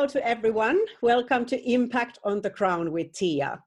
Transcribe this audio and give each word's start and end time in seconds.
hello 0.00 0.08
to 0.08 0.26
everyone. 0.26 0.80
Welcome 1.02 1.44
to 1.44 1.70
Impact 1.70 2.18
on 2.24 2.40
the 2.40 2.48
Ground 2.48 2.90
with 2.90 3.12
Tia. 3.12 3.62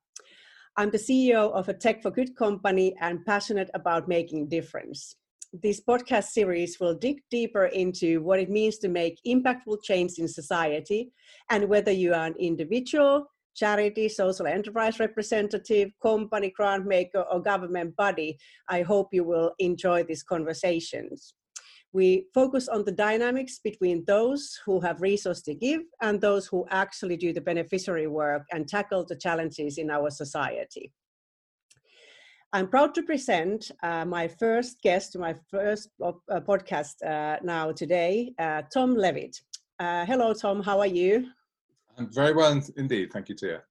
I'm 0.76 0.90
the 0.90 0.98
CEO 0.98 1.52
of 1.52 1.70
a 1.70 1.76
Tech 1.76 2.02
for 2.02 2.10
Good 2.10 2.36
company 2.36 2.96
and 3.00 3.24
passionate 3.24 3.70
about 3.76 4.08
making 4.08 4.50
difference. 4.50 5.16
This 5.62 5.80
podcast 5.80 6.30
series 6.30 6.80
will 6.80 6.96
dig 6.96 7.22
deeper 7.30 7.66
into 7.66 8.24
what 8.24 8.40
it 8.40 8.50
means 8.50 8.80
to 8.80 8.90
make 8.90 9.20
impactful 9.28 9.84
change 9.84 10.14
in 10.18 10.28
society 10.28 11.12
and 11.52 11.70
whether 11.70 11.92
you 11.92 12.16
are 12.16 12.26
an 12.26 12.36
individual, 12.40 13.28
charity, 13.56 14.10
social 14.10 14.48
enterprise 14.48 15.00
representative, 15.00 15.92
company, 16.02 16.52
grant 16.58 16.88
maker, 16.88 17.26
or 17.32 17.44
government 17.44 17.96
body, 17.96 18.40
I 18.68 18.82
hope 18.82 19.10
you 19.12 19.24
will 19.24 19.52
enjoy 19.60 20.04
these 20.04 20.24
conversations. 20.24 21.36
We 21.94 22.26
focus 22.34 22.68
on 22.68 22.86
the 22.86 22.92
dynamics 22.92 23.60
between 23.64 24.04
those 24.06 24.60
who 24.66 24.80
have 24.82 25.02
resources 25.02 25.44
to 25.44 25.54
give 25.54 25.82
and 26.02 26.20
those 26.20 26.48
who 26.48 26.66
actually 26.72 27.18
do 27.18 27.32
the 27.32 27.42
beneficiary 27.42 28.08
work 28.08 28.44
and 28.52 28.68
tackle 28.68 29.06
the 29.06 29.16
challenges 29.16 29.78
in 29.78 29.92
our 29.92 30.10
society. 30.10 30.92
I'm 32.52 32.68
proud 32.68 32.96
to 32.96 33.04
present 33.04 33.72
uh, 33.84 34.06
my 34.06 34.28
first 34.28 34.82
guest 34.82 35.12
to 35.14 35.20
my 35.20 35.36
first 35.50 35.90
uh, 36.04 36.14
podcast 36.42 36.96
uh, 37.06 37.38
now 37.44 37.72
today, 37.72 38.34
uh, 38.40 38.64
Tom 38.74 38.96
Levitt. 38.96 39.40
Uh, 39.80 40.06
hello, 40.06 40.34
Tom. 40.34 40.62
How 40.64 40.80
are 40.80 40.88
you? 40.88 41.28
I'm 41.98 42.12
very 42.12 42.34
well 42.34 42.60
indeed. 42.76 43.12
Thank 43.14 43.30
you, 43.30 43.36
Tia. 43.36 43.62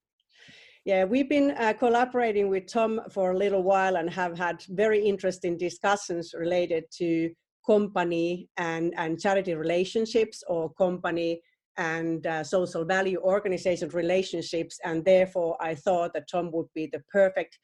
Yeah, 0.84 1.04
we've 1.04 1.28
been 1.28 1.52
uh, 1.52 1.74
collaborating 1.74 2.48
with 2.48 2.66
Tom 2.66 3.00
for 3.10 3.30
a 3.30 3.38
little 3.38 3.62
while 3.62 3.96
and 3.96 4.10
have 4.10 4.36
had 4.36 4.64
very 4.68 5.04
interesting 5.04 5.56
discussions 5.56 6.34
related 6.36 6.84
to 6.98 7.30
company 7.66 8.48
and, 8.56 8.92
and 8.96 9.20
charity 9.20 9.54
relationships 9.54 10.42
or 10.48 10.72
company 10.74 11.40
and 11.78 12.26
uh, 12.26 12.44
social 12.44 12.84
value 12.84 13.18
organization 13.20 13.88
relationships 13.90 14.78
and 14.84 15.02
therefore 15.04 15.56
i 15.60 15.74
thought 15.74 16.12
that 16.12 16.28
tom 16.30 16.50
would 16.52 16.66
be 16.74 16.86
the 16.92 17.00
perfect 17.10 17.58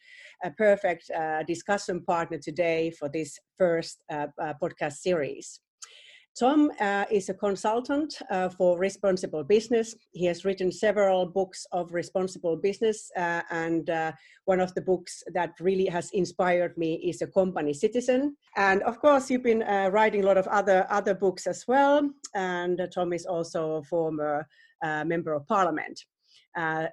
uh, 0.44 0.50
perfect 0.56 1.10
uh, 1.10 1.42
discussion 1.42 2.02
partner 2.04 2.38
today 2.38 2.90
for 2.98 3.10
this 3.10 3.38
first 3.58 4.02
uh, 4.10 4.26
uh, 4.40 4.54
podcast 4.62 4.94
series 4.94 5.60
Tom 6.38 6.70
uh, 6.80 7.04
is 7.10 7.28
a 7.28 7.34
consultant 7.34 8.14
uh, 8.30 8.48
for 8.48 8.78
responsible 8.78 9.42
business. 9.42 9.96
He 10.12 10.26
has 10.26 10.44
written 10.44 10.70
several 10.70 11.26
books 11.26 11.66
of 11.72 11.92
responsible 11.92 12.56
business, 12.56 13.10
uh, 13.16 13.42
and 13.50 13.90
uh, 13.90 14.12
one 14.44 14.60
of 14.60 14.72
the 14.74 14.80
books 14.80 15.24
that 15.34 15.50
really 15.58 15.86
has 15.86 16.10
inspired 16.12 16.78
me 16.78 16.94
is 16.94 17.22
A 17.22 17.26
Company 17.26 17.74
Citizen. 17.74 18.36
And 18.56 18.82
of 18.84 19.00
course, 19.00 19.28
you've 19.30 19.42
been 19.42 19.64
uh, 19.64 19.90
writing 19.92 20.22
a 20.22 20.26
lot 20.26 20.38
of 20.38 20.46
other 20.46 20.86
other 20.90 21.14
books 21.14 21.46
as 21.48 21.64
well. 21.66 22.08
And 22.34 22.80
Tom 22.94 23.12
is 23.12 23.26
also 23.26 23.76
a 23.76 23.82
former 23.82 24.46
uh, 24.84 25.04
member 25.04 25.32
of 25.34 25.46
parliament. 25.46 26.04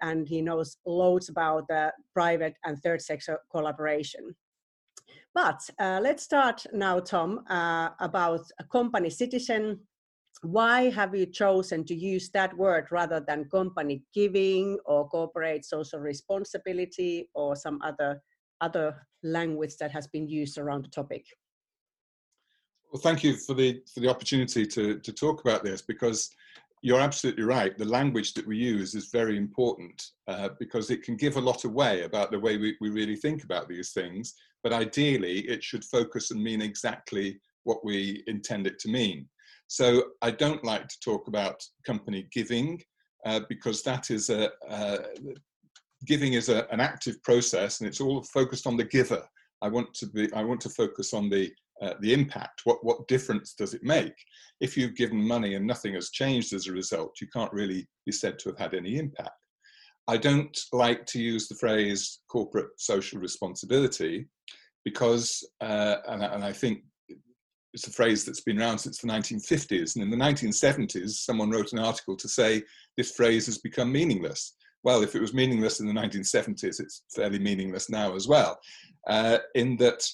and 0.01 0.27
he 0.27 0.41
knows 0.41 0.77
loads 0.85 1.29
about 1.29 1.65
private 2.13 2.55
and 2.63 2.77
third 2.79 3.01
sector 3.01 3.39
collaboration. 3.51 4.35
But 5.35 5.69
uh, 5.79 5.99
let's 6.01 6.23
start 6.23 6.65
now, 6.71 7.01
Tom, 7.01 7.43
uh, 7.49 7.89
about 7.99 8.45
a 8.57 8.63
company 8.63 9.09
citizen. 9.09 9.81
Why 10.43 10.89
have 10.91 11.13
you 11.13 11.25
chosen 11.25 11.83
to 11.85 11.93
use 11.93 12.29
that 12.29 12.55
word 12.55 12.87
rather 12.89 13.19
than 13.19 13.49
company 13.49 14.03
giving 14.13 14.79
or 14.85 15.09
corporate 15.09 15.65
social 15.65 15.99
responsibility 15.99 17.29
or 17.35 17.57
some 17.57 17.81
other 17.83 18.21
other 18.61 19.05
language 19.23 19.75
that 19.77 19.91
has 19.91 20.07
been 20.07 20.29
used 20.29 20.57
around 20.57 20.85
the 20.85 20.89
topic? 20.89 21.25
Well, 22.89 23.01
thank 23.01 23.21
you 23.21 23.35
for 23.35 23.55
the 23.55 23.81
for 23.93 23.99
the 23.99 24.09
opportunity 24.09 24.65
to 24.67 24.99
to 24.99 25.11
talk 25.11 25.41
about 25.41 25.65
this 25.65 25.81
because 25.81 26.29
you're 26.81 27.01
absolutely 27.01 27.43
right. 27.43 27.77
The 27.77 27.83
language 27.99 28.33
that 28.35 28.47
we 28.47 28.57
use 28.57 28.95
is 28.95 29.07
very 29.07 29.37
important 29.37 30.01
uh, 30.27 30.49
because 30.59 30.91
it 30.91 31.03
can 31.03 31.17
give 31.17 31.35
a 31.35 31.41
lot 31.41 31.65
away 31.65 32.03
about 32.03 32.31
the 32.31 32.39
way 32.39 32.57
we, 32.57 32.77
we 32.79 32.89
really 32.89 33.15
think 33.15 33.43
about 33.43 33.67
these 33.67 33.91
things 33.91 34.35
but 34.65 34.73
ideally 34.73 35.41
it 35.41 35.63
should 35.63 35.85
focus 35.85 36.31
and 36.31 36.41
mean 36.41 36.59
exactly 36.59 37.39
what 37.65 37.85
we 37.85 38.23
intend 38.25 38.65
it 38.65 38.79
to 38.79 38.89
mean. 38.89 39.29
So 39.67 40.05
I 40.23 40.31
don't 40.31 40.63
like 40.63 40.87
to 40.87 40.99
talk 41.05 41.27
about 41.27 41.61
company 41.85 42.27
giving 42.33 42.81
uh, 43.27 43.41
because 43.47 43.83
that 43.83 44.09
is 44.09 44.31
a, 44.31 44.49
uh, 44.67 44.97
giving 46.07 46.33
is 46.33 46.49
a, 46.49 46.67
an 46.71 46.79
active 46.79 47.21
process 47.21 47.79
and 47.79 47.87
it's 47.87 48.01
all 48.01 48.23
focused 48.23 48.65
on 48.65 48.75
the 48.75 48.85
giver. 48.85 49.23
I 49.61 49.67
want 49.67 49.93
to 49.99 50.07
be, 50.07 50.33
I 50.33 50.43
want 50.43 50.61
to 50.61 50.69
focus 50.69 51.13
on 51.13 51.29
the, 51.29 51.51
uh, 51.83 51.93
the 51.99 52.13
impact. 52.13 52.61
What, 52.63 52.83
what 52.83 53.07
difference 53.07 53.53
does 53.53 53.75
it 53.75 53.83
make? 53.83 54.15
If 54.61 54.75
you've 54.75 54.95
given 54.95 55.27
money 55.27 55.53
and 55.53 55.67
nothing 55.67 55.93
has 55.93 56.09
changed 56.09 56.53
as 56.53 56.65
a 56.65 56.73
result, 56.73 57.21
you 57.21 57.27
can't 57.27 57.53
really 57.53 57.87
be 58.07 58.11
said 58.11 58.39
to 58.39 58.49
have 58.49 58.57
had 58.57 58.73
any 58.73 58.97
impact. 58.97 59.44
I 60.07 60.17
don't 60.17 60.57
like 60.71 61.05
to 61.07 61.19
use 61.19 61.47
the 61.47 61.55
phrase 61.55 62.19
corporate 62.27 62.69
social 62.77 63.19
responsibility 63.19 64.27
because, 64.83 65.43
uh, 65.61 65.97
and, 66.07 66.23
and, 66.23 66.43
I 66.43 66.53
think 66.53 66.83
it's 67.73 67.87
a 67.87 67.91
phrase 67.91 68.23
that's 68.23 68.41
been 68.41 68.61
around 68.61 68.77
since 68.77 68.99
the 68.99 69.07
1950s. 69.07 69.95
And 69.95 70.03
in 70.03 70.11
the 70.11 70.23
1970s, 70.23 71.09
someone 71.09 71.49
wrote 71.49 71.73
an 71.73 71.79
article 71.79 72.15
to 72.17 72.27
say 72.27 72.61
this 72.95 73.11
phrase 73.11 73.47
has 73.47 73.57
become 73.57 73.91
meaningless. 73.91 74.53
Well, 74.83 75.01
if 75.01 75.15
it 75.15 75.21
was 75.21 75.33
meaningless 75.33 75.79
in 75.79 75.87
the 75.87 75.93
1970s, 75.93 76.79
it's 76.79 77.01
fairly 77.15 77.39
meaningless 77.39 77.89
now 77.89 78.15
as 78.15 78.27
well, 78.27 78.59
uh, 79.07 79.39
in 79.55 79.75
that 79.77 80.07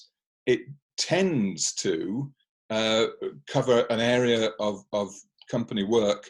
it 0.46 0.60
tends 0.96 1.74
to 1.74 2.32
uh, 2.70 3.06
cover 3.46 3.84
an 3.90 4.00
area 4.00 4.50
of, 4.58 4.82
of 4.94 5.14
company 5.50 5.84
work 5.84 6.26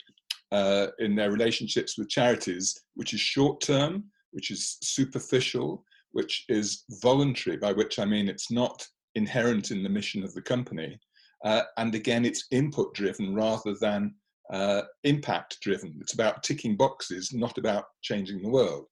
uh, 0.53 0.89
in 0.99 1.17
their 1.17 1.33
relationships 1.33 1.97
with 1.97 2.11
charities, 2.11 2.79
which 2.95 3.15
is 3.15 3.21
short 3.21 3.61
term, 3.61 4.05
which 4.33 4.51
is 4.51 4.77
superficial, 4.83 5.83
which 6.13 6.45
is 6.49 6.85
voluntary, 7.03 7.57
by 7.57 7.73
which 7.73 7.99
I 7.99 8.05
mean 8.05 8.29
it's 8.29 8.51
not 8.51 8.87
inherent 9.15 9.71
in 9.71 9.83
the 9.83 9.89
mission 9.89 10.23
of 10.23 10.35
the 10.35 10.43
company. 10.43 11.01
Uh, 11.45 11.63
and 11.79 11.95
again, 11.95 12.25
it's 12.25 12.47
input 12.51 12.95
driven 12.95 13.35
rather 13.35 13.75
than 13.81 14.15
uh, 14.53 14.83
impact 15.05 15.59
driven. 15.63 15.97
It's 16.01 16.13
about 16.15 16.43
ticking 16.43 16.77
boxes, 16.77 17.33
not 17.33 17.57
about 17.57 17.87
changing 18.03 18.43
the 18.43 18.51
world. 18.51 18.87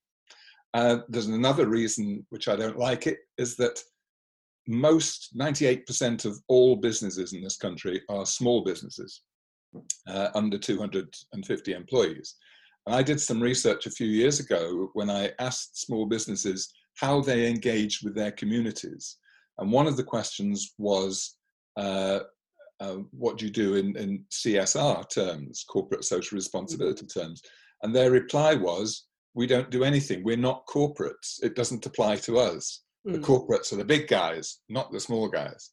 Uh, 0.73 0.99
there's 1.09 1.27
another 1.27 1.69
reason 1.69 2.27
which 2.31 2.49
I 2.49 2.57
don't 2.57 2.79
like 2.79 3.07
it 3.07 3.19
is 3.37 3.57
that 3.57 3.81
most 4.67 5.37
98% 5.37 6.25
of 6.25 6.39
all 6.49 6.77
businesses 6.77 7.33
in 7.35 7.43
this 7.43 7.57
country 7.57 8.01
are 8.09 8.25
small 8.25 8.65
businesses 8.65 9.23
uh, 10.07 10.29
under 10.35 10.59
250 10.59 11.73
employees. 11.73 12.37
And 12.87 12.95
I 12.95 13.03
did 13.03 13.21
some 13.21 13.41
research 13.41 13.87
a 13.87 13.91
few 13.91 14.07
years 14.07 14.41
ago 14.41 14.91
when 14.95 15.11
I 15.11 15.33
asked 15.39 15.81
small 15.81 16.07
businesses 16.07 16.73
how 16.97 17.21
they 17.21 17.49
engage 17.49 18.01
with 18.03 18.15
their 18.15 18.33
communities. 18.33 19.17
And 19.59 19.71
one 19.71 19.87
of 19.87 19.97
the 19.97 20.05
questions 20.05 20.75
was, 20.79 21.37
uh, 21.77 22.21
uh, 22.81 22.97
what 23.11 23.39
do 23.39 23.45
you 23.45 23.51
do 23.51 23.75
in, 23.75 23.97
in 23.97 24.25
CSR 24.31 25.09
terms, 25.11 25.65
corporate 25.69 26.05
social 26.05 26.37
responsibility 26.37 27.05
mm-hmm. 27.05 27.21
terms? 27.21 27.43
And 27.83 27.95
their 27.95 28.11
reply 28.11 28.55
was, 28.55 29.07
we 29.35 29.47
don't 29.47 29.71
do 29.71 29.85
anything. 29.85 30.25
We're 30.25 30.37
not 30.37 30.67
corporates. 30.67 31.43
It 31.43 31.55
doesn't 31.55 31.87
apply 31.87 32.17
to 32.17 32.39
us. 32.39 32.83
Mm. 33.07 33.13
The 33.13 33.19
corporates 33.19 33.73
are 33.73 33.77
the 33.77 33.85
big 33.85 34.09
guys, 34.09 34.59
not 34.69 34.91
the 34.91 35.01
small 35.01 35.29
guys. 35.29 35.71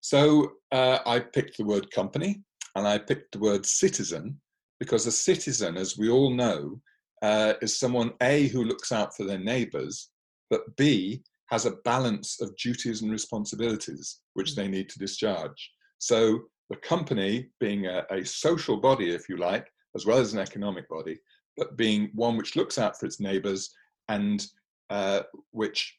So 0.00 0.52
uh, 0.72 0.98
I 1.06 1.20
picked 1.20 1.56
the 1.56 1.64
word 1.64 1.90
company 1.90 2.42
and 2.76 2.86
I 2.86 2.98
picked 2.98 3.32
the 3.32 3.38
word 3.38 3.64
citizen 3.64 4.38
because 4.78 5.06
a 5.06 5.12
citizen, 5.12 5.76
as 5.76 5.96
we 5.96 6.10
all 6.10 6.30
know, 6.30 6.80
uh, 7.22 7.54
is 7.62 7.78
someone 7.78 8.12
A, 8.22 8.48
who 8.48 8.64
looks 8.64 8.92
out 8.92 9.16
for 9.16 9.24
their 9.24 9.38
neighbors, 9.38 10.10
but 10.50 10.76
B, 10.76 11.22
has 11.48 11.64
a 11.64 11.76
balance 11.84 12.40
of 12.42 12.54
duties 12.56 13.00
and 13.00 13.10
responsibilities 13.10 14.20
which 14.34 14.54
they 14.54 14.68
need 14.68 14.90
to 14.90 14.98
discharge. 14.98 15.70
So 15.98 16.40
the 16.68 16.76
company, 16.76 17.48
being 17.60 17.86
a, 17.86 18.04
a 18.10 18.24
social 18.24 18.76
body, 18.76 19.10
if 19.10 19.28
you 19.28 19.38
like, 19.38 19.66
as 19.94 20.04
well 20.04 20.18
as 20.18 20.34
an 20.34 20.40
economic 20.40 20.86
body, 20.90 21.18
but 21.56 21.78
being 21.78 22.10
one 22.14 22.36
which 22.36 22.56
looks 22.56 22.78
out 22.78 22.98
for 23.00 23.06
its 23.06 23.20
neighbors 23.20 23.70
and 24.08 24.46
uh, 24.90 25.22
which 25.52 25.96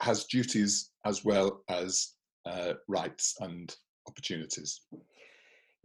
has 0.00 0.24
duties 0.24 0.92
as 1.04 1.24
well 1.24 1.62
as 1.68 2.14
uh, 2.46 2.72
rights 2.88 3.34
and 3.40 3.76
opportunities. 4.08 4.80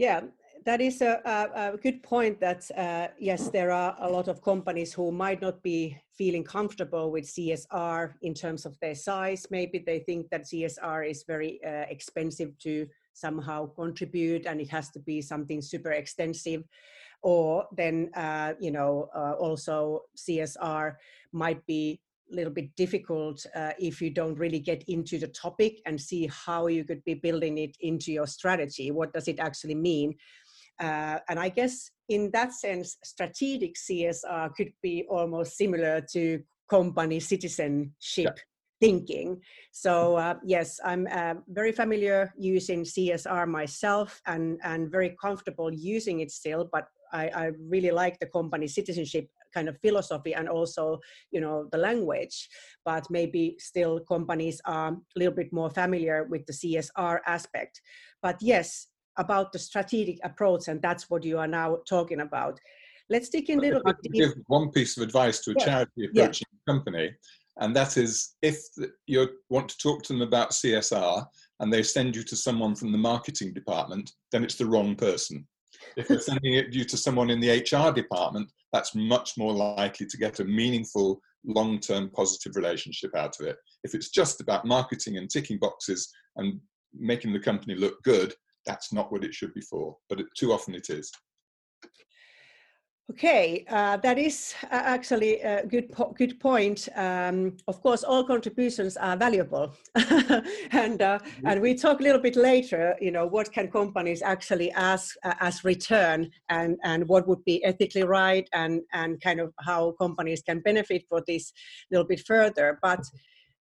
Yeah, 0.01 0.21
that 0.65 0.81
is 0.81 0.99
a, 1.03 1.21
a, 1.25 1.73
a 1.73 1.77
good 1.77 2.01
point 2.01 2.39
that 2.39 2.65
uh, 2.75 3.09
yes, 3.19 3.49
there 3.49 3.69
are 3.69 3.95
a 3.99 4.09
lot 4.09 4.27
of 4.29 4.41
companies 4.41 4.91
who 4.91 5.11
might 5.11 5.43
not 5.43 5.61
be 5.61 5.95
feeling 6.17 6.43
comfortable 6.43 7.11
with 7.11 7.25
CSR 7.25 8.13
in 8.23 8.33
terms 8.33 8.65
of 8.65 8.79
their 8.79 8.95
size. 8.95 9.45
Maybe 9.51 9.77
they 9.77 9.99
think 9.99 10.31
that 10.31 10.45
CSR 10.45 11.07
is 11.07 11.23
very 11.27 11.59
uh, 11.63 11.85
expensive 11.87 12.57
to 12.63 12.87
somehow 13.13 13.67
contribute 13.67 14.47
and 14.47 14.59
it 14.59 14.69
has 14.69 14.89
to 14.89 14.99
be 14.99 15.21
something 15.21 15.61
super 15.61 15.91
extensive. 15.91 16.63
Or 17.21 17.67
then, 17.77 18.09
uh, 18.15 18.53
you 18.59 18.71
know, 18.71 19.07
uh, 19.15 19.33
also 19.33 20.05
CSR 20.17 20.95
might 21.31 21.63
be 21.67 22.01
little 22.31 22.53
bit 22.53 22.75
difficult 22.75 23.45
uh, 23.55 23.71
if 23.79 24.01
you 24.01 24.09
don't 24.09 24.37
really 24.37 24.59
get 24.59 24.83
into 24.87 25.17
the 25.17 25.27
topic 25.27 25.81
and 25.85 25.99
see 25.99 26.27
how 26.27 26.67
you 26.67 26.83
could 26.83 27.03
be 27.03 27.13
building 27.13 27.57
it 27.57 27.75
into 27.79 28.11
your 28.11 28.27
strategy. 28.27 28.91
What 28.91 29.13
does 29.13 29.27
it 29.27 29.39
actually 29.39 29.75
mean? 29.75 30.15
Uh, 30.79 31.19
and 31.29 31.39
I 31.39 31.49
guess 31.49 31.91
in 32.09 32.31
that 32.31 32.53
sense, 32.53 32.97
strategic 33.03 33.75
CSR 33.75 34.55
could 34.55 34.73
be 34.81 35.05
almost 35.09 35.57
similar 35.57 36.01
to 36.13 36.41
company 36.69 37.19
citizenship 37.19 37.91
yeah. 38.17 38.31
thinking. 38.79 39.39
So 39.71 40.15
uh, 40.15 40.35
yes, 40.43 40.79
I'm 40.83 41.07
uh, 41.11 41.35
very 41.49 41.71
familiar 41.71 42.33
using 42.37 42.83
CSR 42.83 43.47
myself 43.47 44.21
and, 44.25 44.59
and 44.63 44.91
very 44.91 45.15
comfortable 45.21 45.71
using 45.71 46.21
it 46.21 46.31
still, 46.31 46.69
but 46.71 46.87
I, 47.13 47.27
I 47.27 47.51
really 47.69 47.91
like 47.91 48.19
the 48.19 48.27
company 48.27 48.67
citizenship 48.67 49.29
kind 49.53 49.69
of 49.69 49.77
philosophy 49.81 50.33
and 50.33 50.49
also 50.49 50.99
you 51.31 51.41
know 51.41 51.67
the 51.71 51.77
language 51.77 52.49
but 52.85 53.05
maybe 53.09 53.55
still 53.59 53.99
companies 54.01 54.61
are 54.65 54.89
a 54.91 54.97
little 55.15 55.33
bit 55.33 55.51
more 55.51 55.69
familiar 55.69 56.25
with 56.29 56.45
the 56.45 56.53
csr 56.53 57.19
aspect 57.25 57.81
but 58.21 58.37
yes 58.41 58.87
about 59.17 59.51
the 59.51 59.59
strategic 59.59 60.17
approach 60.23 60.67
and 60.67 60.81
that's 60.81 61.09
what 61.09 61.23
you 61.23 61.37
are 61.37 61.47
now 61.47 61.77
talking 61.87 62.21
about 62.21 62.59
let's 63.09 63.29
dig 63.29 63.49
in 63.49 63.59
a 63.59 63.61
little 63.61 63.81
bit 63.83 63.95
give 64.13 64.33
one 64.47 64.69
piece 64.71 64.97
of 64.97 65.03
advice 65.03 65.39
to 65.39 65.51
a 65.51 65.55
yeah. 65.59 65.65
charity 65.65 66.05
approaching 66.05 66.47
yeah. 66.51 66.73
company 66.73 67.11
and 67.59 67.75
that 67.75 67.97
is 67.97 68.35
if 68.41 68.57
you 69.07 69.27
want 69.49 69.67
to 69.67 69.77
talk 69.77 70.01
to 70.03 70.13
them 70.13 70.21
about 70.21 70.51
csr 70.51 71.25
and 71.59 71.71
they 71.71 71.83
send 71.83 72.15
you 72.15 72.23
to 72.23 72.35
someone 72.35 72.75
from 72.75 72.91
the 72.91 72.97
marketing 72.97 73.53
department 73.53 74.11
then 74.31 74.43
it's 74.43 74.55
the 74.55 74.65
wrong 74.65 74.95
person 74.95 75.45
if 75.97 76.07
they're 76.07 76.19
sending 76.31 76.53
it 76.53 76.73
you 76.73 76.83
to 76.85 76.97
someone 76.97 77.29
in 77.29 77.39
the 77.39 77.49
hr 77.49 77.91
department 77.91 78.49
that's 78.73 78.95
much 78.95 79.37
more 79.37 79.53
likely 79.53 80.05
to 80.05 80.17
get 80.17 80.39
a 80.39 80.45
meaningful 80.45 81.21
long-term 81.45 82.09
positive 82.11 82.55
relationship 82.55 83.15
out 83.15 83.39
of 83.39 83.47
it. 83.47 83.57
If 83.83 83.95
it's 83.95 84.09
just 84.09 84.41
about 84.41 84.65
marketing 84.65 85.17
and 85.17 85.29
ticking 85.29 85.57
boxes 85.57 86.11
and 86.35 86.59
making 86.93 87.33
the 87.33 87.39
company 87.39 87.75
look 87.75 88.01
good, 88.03 88.33
that's 88.65 88.93
not 88.93 89.11
what 89.11 89.23
it 89.23 89.33
should 89.33 89.53
be 89.53 89.61
for, 89.61 89.97
but 90.09 90.19
it, 90.19 90.27
too 90.37 90.53
often 90.53 90.75
it 90.75 90.89
is. 90.89 91.11
Okay, 93.11 93.65
uh, 93.69 93.97
that 93.97 94.17
is 94.17 94.53
uh, 94.71 94.83
actually 94.95 95.41
a 95.41 95.65
good 95.65 95.91
po 95.91 96.13
good 96.17 96.39
point. 96.39 96.87
Um, 96.95 97.57
of 97.67 97.81
course, 97.81 98.05
all 98.05 98.23
contributions 98.23 98.95
are 98.95 99.17
valuable, 99.17 99.73
and 99.95 101.01
uh, 101.01 101.19
mm-hmm. 101.19 101.47
and 101.47 101.61
we 101.61 101.75
talk 101.75 101.99
a 101.99 102.03
little 102.03 102.21
bit 102.21 102.37
later. 102.37 102.95
You 103.01 103.11
know, 103.11 103.25
what 103.27 103.51
can 103.51 103.67
companies 103.69 104.21
actually 104.21 104.71
ask 104.71 105.17
uh, 105.25 105.33
as 105.41 105.65
return, 105.65 106.31
and 106.47 106.77
and 106.85 107.05
what 107.09 107.27
would 107.27 107.43
be 107.43 107.61
ethically 107.65 108.03
right, 108.03 108.47
and 108.53 108.81
and 108.93 109.19
kind 109.19 109.41
of 109.41 109.53
how 109.59 109.91
companies 109.99 110.41
can 110.41 110.61
benefit 110.61 111.03
for 111.09 111.21
this 111.27 111.51
a 111.51 111.95
little 111.95 112.07
bit 112.07 112.21
further. 112.25 112.79
But 112.81 113.03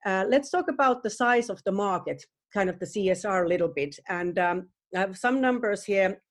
uh, 0.06 0.26
let's 0.30 0.52
talk 0.52 0.68
about 0.70 1.02
the 1.02 1.10
size 1.10 1.50
of 1.50 1.60
the 1.64 1.72
market, 1.72 2.24
kind 2.54 2.70
of 2.70 2.78
the 2.78 2.86
CSR 2.86 3.46
a 3.46 3.50
little 3.50 3.74
bit, 3.76 3.96
and 4.10 4.38
um, 4.38 4.68
I 4.96 5.00
have 5.00 5.18
some 5.18 5.42
numbers 5.42 5.84
here 5.84 6.22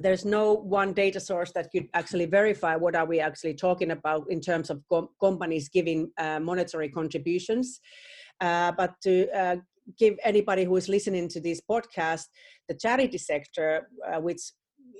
there's 0.00 0.24
no 0.24 0.54
one 0.54 0.92
data 0.92 1.20
source 1.20 1.52
that 1.52 1.70
could 1.70 1.88
actually 1.94 2.26
verify 2.26 2.76
what 2.76 2.96
are 2.96 3.06
we 3.06 3.20
actually 3.20 3.54
talking 3.54 3.90
about 3.90 4.24
in 4.30 4.40
terms 4.40 4.70
of 4.70 4.82
com- 4.88 5.08
companies 5.20 5.68
giving 5.68 6.10
uh, 6.18 6.40
monetary 6.40 6.88
contributions. 6.88 7.80
Uh, 8.40 8.72
but 8.72 8.94
to 9.02 9.28
uh, 9.36 9.56
give 9.98 10.14
anybody 10.24 10.64
who 10.64 10.76
is 10.76 10.88
listening 10.88 11.28
to 11.28 11.40
this 11.40 11.60
podcast, 11.70 12.24
the 12.68 12.74
charity 12.74 13.18
sector, 13.18 13.88
uh, 14.10 14.20
which 14.20 14.40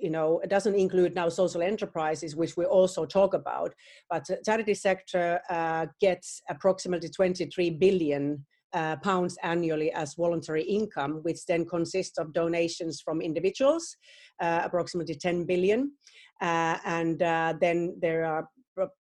you 0.00 0.10
know 0.10 0.40
it 0.40 0.48
doesn't 0.48 0.74
include 0.74 1.14
now 1.14 1.28
social 1.28 1.62
enterprises 1.62 2.34
which 2.34 2.56
we 2.56 2.64
also 2.64 3.04
talk 3.04 3.34
about 3.34 3.74
but 4.08 4.26
charity 4.46 4.72
sector 4.72 5.40
uh, 5.50 5.84
gets 6.00 6.40
approximately 6.48 7.10
23 7.10 7.70
billion 7.70 8.44
uh, 8.72 8.96
pounds 8.96 9.36
annually 9.42 9.92
as 9.92 10.14
voluntary 10.14 10.62
income, 10.62 11.20
which 11.22 11.44
then 11.46 11.64
consists 11.66 12.18
of 12.18 12.32
donations 12.32 13.00
from 13.00 13.20
individuals, 13.20 13.96
uh, 14.40 14.60
approximately 14.64 15.14
10 15.14 15.44
billion. 15.44 15.92
Uh, 16.40 16.78
and 16.84 17.22
uh, 17.22 17.54
then 17.60 17.96
there 18.00 18.24
are 18.24 18.48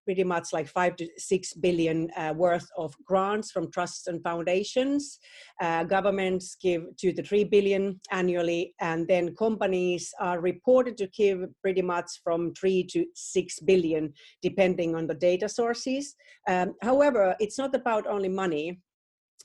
pretty 0.04 0.24
much 0.24 0.52
like 0.52 0.68
five 0.68 0.94
to 0.94 1.08
six 1.16 1.54
billion 1.54 2.10
uh, 2.14 2.34
worth 2.36 2.66
of 2.76 2.94
grants 3.06 3.50
from 3.50 3.70
trusts 3.70 4.08
and 4.08 4.22
foundations. 4.22 5.18
Governments 5.60 6.54
give 6.60 6.82
two 7.00 7.12
to 7.12 7.22
three 7.22 7.44
billion 7.44 7.98
annually, 8.10 8.74
and 8.80 9.08
then 9.08 9.34
companies 9.36 10.12
are 10.20 10.40
reported 10.40 10.98
to 10.98 11.06
give 11.16 11.46
pretty 11.62 11.80
much 11.80 12.10
from 12.22 12.52
three 12.52 12.84
to 12.92 13.06
six 13.14 13.58
billion, 13.60 14.12
depending 14.42 14.94
on 14.94 15.06
the 15.06 15.14
data 15.14 15.48
sources. 15.48 16.14
Um, 16.46 16.74
however, 16.82 17.34
it's 17.40 17.56
not 17.56 17.74
about 17.74 18.06
only 18.06 18.28
money 18.28 18.80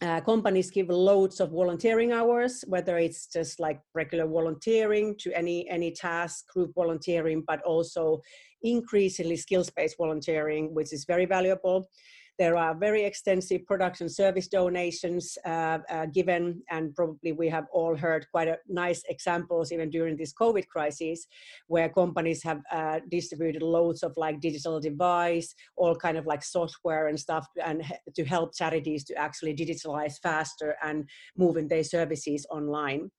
uh, 0.02 0.20
companies 0.22 0.70
give 0.70 0.90
loads 0.90 1.40
of 1.40 1.52
volunteering 1.52 2.12
hours, 2.12 2.64
whether 2.68 2.98
it's 2.98 3.28
just 3.28 3.60
like 3.60 3.80
regular 3.94 4.28
volunteering 4.28 5.16
to 5.20 5.32
any 5.32 5.68
any 5.70 5.92
task, 5.92 6.48
group 6.50 6.74
volunteering, 6.76 7.44
but 7.48 7.62
also 7.62 8.22
increasingly 8.62 9.38
skills-based 9.38 9.96
volunteering, 9.98 10.74
which 10.74 10.92
is 10.92 11.06
very 11.06 11.26
valuable. 11.26 11.90
There 12.38 12.58
are 12.58 12.76
very 12.76 13.06
extensive 13.06 13.66
production 13.66 14.10
service 14.10 14.48
donations 14.48 15.38
uh, 15.46 15.80
uh, 15.90 16.06
given, 16.08 16.62
and 16.70 16.94
probably 16.94 17.32
we 17.32 17.48
have 17.50 17.66
all 17.72 17.96
heard 17.96 18.26
quite 18.32 18.50
a 18.50 18.58
nice 18.68 19.04
examples 19.08 19.72
even 19.72 19.90
during 19.90 20.18
this 20.18 20.34
COVID 20.34 20.68
crisis, 20.68 21.28
where 21.68 21.88
companies 21.88 22.44
have 22.44 22.62
uh, 22.72 23.00
distributed 23.10 23.62
loads 23.62 24.04
of 24.04 24.14
like 24.18 24.42
digital 24.42 24.80
device, 24.82 25.56
all 25.78 25.96
kind 25.96 26.18
of 26.18 26.26
like 26.26 26.44
software 26.44 27.08
and 27.08 27.18
stuff, 27.18 27.48
and 27.64 27.84
to 28.16 28.26
help 28.26 28.54
charities 28.54 29.06
to 29.06 29.16
actually 29.16 29.56
digitalize 29.56 30.16
faster 30.22 30.76
and 30.84 31.08
moving 31.38 31.68
their 31.70 31.84
services 31.84 32.46
online. 32.50 33.10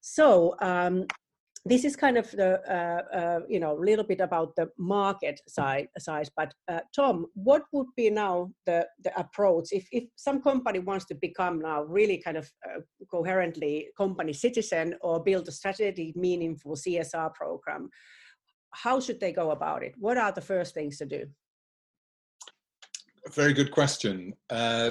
So 0.00 0.54
um, 0.60 1.06
this 1.66 1.84
is 1.84 1.96
kind 1.96 2.16
of 2.16 2.30
the 2.30 2.50
uh, 2.72 3.16
uh, 3.16 3.40
you 3.48 3.58
know 3.58 3.76
a 3.76 3.84
little 3.88 4.04
bit 4.04 4.20
about 4.20 4.54
the 4.54 4.68
market 4.78 5.40
side 5.48 5.88
size 5.98 6.30
but 6.36 6.54
uh, 6.68 6.80
tom 6.94 7.26
what 7.34 7.62
would 7.72 7.88
be 7.96 8.08
now 8.08 8.48
the 8.66 8.86
the 9.02 9.12
approach 9.18 9.68
if 9.72 9.86
if 9.90 10.04
some 10.16 10.40
company 10.40 10.78
wants 10.78 11.04
to 11.04 11.14
become 11.14 11.58
now 11.60 11.82
really 11.82 12.18
kind 12.18 12.36
of 12.36 12.48
uh, 12.66 12.80
coherently 13.10 13.88
company 13.96 14.32
citizen 14.32 14.94
or 15.00 15.22
build 15.22 15.48
a 15.48 15.52
strategy 15.52 16.12
meaningful 16.16 16.76
csr 16.76 17.34
program? 17.34 17.90
How 18.72 19.00
should 19.00 19.20
they 19.20 19.32
go 19.32 19.52
about 19.52 19.82
it? 19.82 19.94
What 19.96 20.18
are 20.18 20.32
the 20.32 20.42
first 20.42 20.74
things 20.74 20.98
to 20.98 21.06
do? 21.06 21.24
Very 23.34 23.54
good 23.54 23.70
question. 23.70 24.34
Uh, 24.50 24.90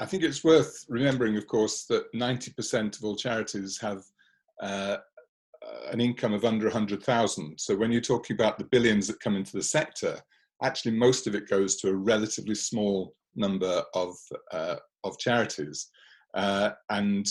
i 0.00 0.06
think 0.06 0.22
it's 0.22 0.44
worth 0.44 0.84
remembering 0.88 1.36
of 1.36 1.46
course 1.46 1.84
that 1.90 2.04
90% 2.14 2.96
of 2.96 3.04
all 3.04 3.16
charities 3.16 3.78
have 3.80 4.02
uh, 4.62 4.96
an 5.90 6.00
income 6.00 6.34
of 6.34 6.44
under 6.44 6.66
100,000. 6.66 7.58
So 7.58 7.76
when 7.76 7.90
you're 7.90 8.00
talking 8.00 8.34
about 8.34 8.58
the 8.58 8.64
billions 8.64 9.06
that 9.06 9.20
come 9.20 9.36
into 9.36 9.56
the 9.56 9.62
sector, 9.62 10.20
actually 10.62 10.92
most 10.92 11.26
of 11.26 11.34
it 11.34 11.48
goes 11.48 11.76
to 11.76 11.88
a 11.88 11.96
relatively 11.96 12.54
small 12.54 13.14
number 13.34 13.82
of, 13.94 14.16
uh, 14.52 14.76
of 15.04 15.18
charities. 15.18 15.88
Uh, 16.34 16.70
and 16.90 17.26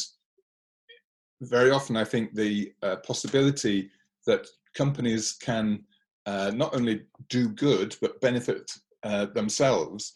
very 1.41 1.71
often 1.71 1.97
I 1.97 2.03
think 2.03 2.33
the 2.33 2.71
uh, 2.81 2.97
possibility 2.97 3.89
that 4.25 4.47
companies 4.75 5.33
can 5.33 5.83
uh, 6.25 6.51
not 6.53 6.75
only 6.75 7.03
do 7.29 7.49
good, 7.49 7.95
but 8.01 8.19
benefit 8.21 8.71
uh, 9.03 9.27
themselves 9.27 10.13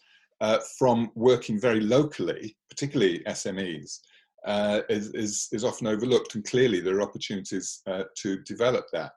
from 0.79 1.11
working 1.13 1.59
very 1.59 1.79
locally, 1.79 2.57
particularly 2.67 3.19
SMEs, 3.27 3.99
uh, 4.45 4.81
is, 4.89 5.13
is, 5.13 5.47
is, 5.51 5.63
often 5.63 5.87
overlooked, 5.87 6.35
and 6.35 6.43
clearly 6.43 6.79
there 6.79 6.97
are 6.97 7.01
opportunities 7.01 7.81
uh, 7.87 8.03
to 8.17 8.39
develop 8.43 8.85
that. 8.91 9.11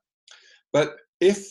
But 0.73 0.97
if 1.21 1.47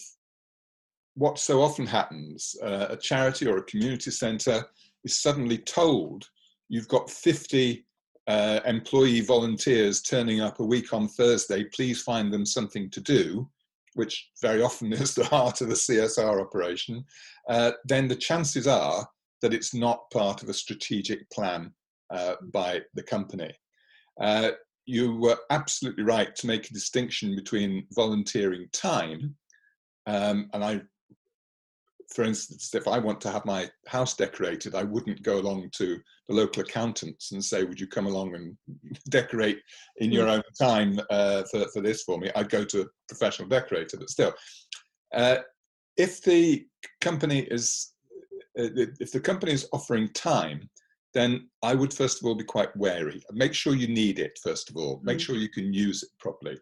what 1.15 1.39
so 1.39 1.61
often 1.61 1.85
happens, 1.85 2.55
uh, 2.63 2.87
a 2.89 2.97
charity 2.97 3.47
or 3.47 3.57
a 3.57 3.63
community 3.63 4.11
centre 4.11 4.65
is 5.03 5.17
suddenly 5.17 5.57
told 5.57 6.29
you've 6.69 6.87
got 6.87 7.09
50 7.09 7.85
uh, 8.27 8.59
employee 8.65 9.21
volunteers 9.21 10.01
turning 10.01 10.41
up 10.41 10.59
a 10.59 10.65
week 10.65 10.93
on 10.93 11.07
Thursday, 11.07 11.65
please 11.65 12.01
find 12.01 12.31
them 12.31 12.45
something 12.45 12.89
to 12.89 13.01
do, 13.01 13.49
which 13.95 14.29
very 14.41 14.61
often 14.61 14.93
is 14.93 15.13
the 15.13 15.25
heart 15.25 15.61
of 15.61 15.69
the 15.69 15.75
CSR 15.75 16.41
operation, 16.41 17.03
uh, 17.49 17.71
then 17.85 18.07
the 18.07 18.15
chances 18.15 18.67
are 18.67 19.07
that 19.41 19.53
it's 19.53 19.73
not 19.73 20.09
part 20.11 20.41
of 20.41 20.49
a 20.49 20.53
strategic 20.53 21.29
plan 21.29 21.71
uh, 22.09 22.35
by 22.53 22.81
the 22.93 23.03
company. 23.03 23.53
Uh, 24.19 24.51
you 24.85 25.15
were 25.15 25.37
absolutely 25.49 26.03
right 26.03 26.35
to 26.35 26.47
make 26.47 26.69
a 26.69 26.73
distinction 26.73 27.35
between 27.35 27.87
volunteering 27.93 28.67
time 28.73 29.35
um, 30.05 30.49
and 30.53 30.63
I, 30.63 30.81
for 32.13 32.23
instance, 32.23 32.73
if 32.75 32.87
I 32.87 32.99
want 32.99 33.21
to 33.21 33.31
have 33.31 33.45
my 33.45 33.69
house 33.87 34.15
decorated, 34.15 34.75
I 34.75 34.83
wouldn't 34.83 35.23
go 35.23 35.39
along 35.39 35.69
to 35.73 35.99
the 36.27 36.33
local 36.33 36.61
accountants 36.61 37.31
and 37.31 37.43
say, 37.43 37.63
"Would 37.63 37.79
you 37.79 37.87
come 37.87 38.05
along 38.05 38.35
and 38.35 38.57
decorate 39.09 39.61
in 39.97 40.11
your 40.11 40.27
mm. 40.27 40.35
own 40.35 40.43
time 40.59 40.99
uh, 41.09 41.43
for 41.49 41.67
for 41.69 41.81
this 41.81 42.03
for 42.03 42.19
me?" 42.19 42.29
I'd 42.35 42.49
go 42.49 42.63
to 42.65 42.81
a 42.81 42.85
professional 43.07 43.47
decorator. 43.47 43.97
But 43.97 44.09
still, 44.09 44.33
uh, 45.13 45.37
if 45.97 46.21
the 46.21 46.65
company 47.01 47.39
is 47.39 47.93
uh, 48.59 48.69
if 48.99 49.11
the 49.11 49.21
company 49.21 49.53
is 49.53 49.67
offering 49.71 50.09
time, 50.09 50.69
then 51.13 51.49
I 51.61 51.75
would 51.75 51.93
first 51.93 52.19
of 52.19 52.25
all 52.25 52.35
be 52.35 52.43
quite 52.43 52.75
wary. 52.75 53.23
Make 53.31 53.53
sure 53.53 53.75
you 53.75 53.87
need 53.87 54.19
it, 54.19 54.39
first 54.43 54.69
of 54.69 54.77
all. 54.77 54.99
Make 55.03 55.17
mm. 55.17 55.21
sure 55.21 55.35
you 55.35 55.49
can 55.49 55.73
use 55.73 56.03
it 56.03 56.09
properly. 56.19 56.57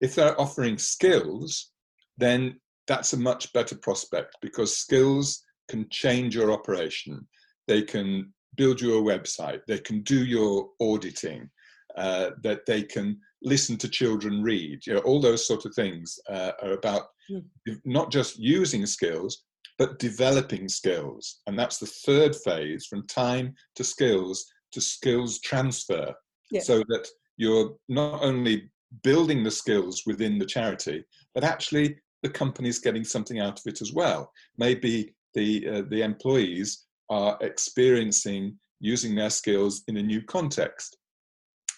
If 0.00 0.14
they're 0.14 0.40
offering 0.40 0.78
skills, 0.78 1.72
then 2.16 2.60
that's 2.86 3.12
a 3.12 3.18
much 3.18 3.52
better 3.52 3.76
prospect 3.76 4.36
because 4.40 4.76
skills 4.76 5.42
can 5.68 5.86
change 5.90 6.34
your 6.34 6.52
operation. 6.52 7.26
They 7.66 7.82
can 7.82 8.32
build 8.56 8.80
you 8.80 8.98
a 8.98 9.02
website. 9.02 9.60
They 9.66 9.78
can 9.78 10.02
do 10.02 10.24
your 10.24 10.70
auditing. 10.80 11.50
Uh, 11.96 12.30
that 12.44 12.64
they 12.64 12.80
can 12.80 13.18
listen 13.42 13.76
to 13.76 13.88
children 13.88 14.40
read. 14.40 14.86
You 14.86 14.94
know, 14.94 15.00
all 15.00 15.20
those 15.20 15.44
sort 15.44 15.64
of 15.64 15.74
things 15.74 16.16
uh, 16.28 16.52
are 16.62 16.72
about 16.72 17.08
mm. 17.28 17.42
not 17.84 18.12
just 18.12 18.38
using 18.38 18.86
skills, 18.86 19.42
but 19.78 19.98
developing 19.98 20.68
skills. 20.68 21.40
And 21.46 21.58
that's 21.58 21.78
the 21.78 21.86
third 21.86 22.34
phase 22.36 22.86
from 22.86 23.06
time 23.06 23.54
to 23.76 23.84
skills 23.84 24.44
to 24.72 24.80
skills 24.80 25.40
transfer. 25.40 26.12
Yeah. 26.50 26.60
So 26.60 26.78
that 26.88 27.06
you're 27.36 27.76
not 27.88 28.22
only 28.22 28.70
building 29.02 29.42
the 29.42 29.50
skills 29.50 30.02
within 30.06 30.38
the 30.38 30.46
charity, 30.46 31.04
but 31.34 31.44
actually 31.44 31.96
the 32.22 32.28
company's 32.28 32.78
getting 32.78 33.04
something 33.04 33.38
out 33.38 33.58
of 33.58 33.66
it 33.66 33.80
as 33.80 33.92
well. 33.92 34.32
Maybe 34.56 35.14
the 35.34 35.68
uh, 35.68 35.82
the 35.88 36.02
employees 36.02 36.86
are 37.10 37.38
experiencing 37.40 38.58
using 38.80 39.14
their 39.14 39.30
skills 39.30 39.82
in 39.88 39.96
a 39.96 40.02
new 40.02 40.22
context. 40.22 40.96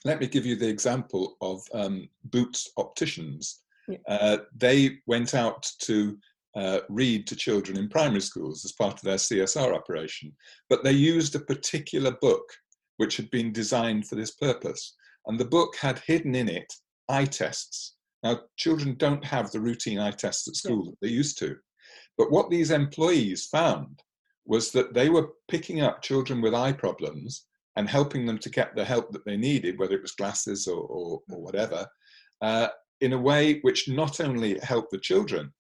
Let 0.05 0.21
me 0.21 0.27
give 0.27 0.47
you 0.47 0.57
the 0.57 0.69
example 0.69 1.37
of 1.41 1.63
um, 1.75 2.09
Boots 2.25 2.71
Opticians. 2.79 3.61
Yeah. 3.89 3.99
Uh, 4.09 4.39
they 4.55 4.99
went 5.07 5.35
out 5.35 5.71
to 5.83 6.19
uh, 6.57 6.81
read 6.89 7.27
to 7.27 7.37
children 7.37 7.79
in 7.79 7.89
primary 7.89 8.21
schools 8.21 8.65
as 8.65 8.73
part 8.73 8.95
of 8.95 9.03
their 9.03 9.17
CSR 9.17 9.75
operation, 9.75 10.33
but 10.69 10.83
they 10.83 10.93
used 10.93 11.35
a 11.35 11.41
particular 11.41 12.13
book 12.21 12.43
which 12.97 13.17
had 13.17 13.31
been 13.31 13.53
designed 13.53 14.07
for 14.07 14.17
this 14.17 14.33
purpose. 14.33 14.95
And 15.27 15.39
the 15.39 15.45
book 15.45 15.75
had 15.77 16.01
hidden 16.01 16.35
in 16.35 16.49
it 16.49 16.71
eye 17.09 17.25
tests. 17.25 17.95
Now, 18.23 18.41
children 18.57 18.97
don't 18.99 19.25
have 19.25 19.51
the 19.51 19.61
routine 19.61 19.99
eye 19.99 20.11
tests 20.11 20.47
at 20.49 20.57
school 20.57 20.85
yeah. 20.85 20.91
that 20.91 20.99
they 21.01 21.13
used 21.13 21.39
to. 21.39 21.57
But 22.19 22.31
what 22.31 22.51
these 22.51 22.71
employees 22.71 23.47
found 23.47 24.03
was 24.45 24.71
that 24.73 24.93
they 24.93 25.09
were 25.09 25.31
picking 25.49 25.81
up 25.81 26.03
children 26.03 26.43
with 26.43 26.55
eye 26.55 26.73
problems 26.73 27.47
and 27.77 27.89
helping 27.89 28.27
them 28.27 28.39
to 28.39 28.51
get 28.51 28.75
the 28.75 28.85
help 28.85 29.13
that 29.13 29.25
they 29.25 29.37
needed, 29.37 29.79
whether 29.79 29.95
it 29.95 30.03
was 30.03 30.13
glasses 30.13 30.67
or, 30.67 30.83
or, 30.83 31.21
or 31.31 31.43
whatever, 31.43 31.87
uh, 32.43 32.69
in 33.01 33.15
a 33.15 33.19
way 33.19 33.61
which 33.61 33.89
not 33.89 34.21
only 34.21 34.59
helped 34.59 34.91
the 34.91 34.99
children, 34.99 35.51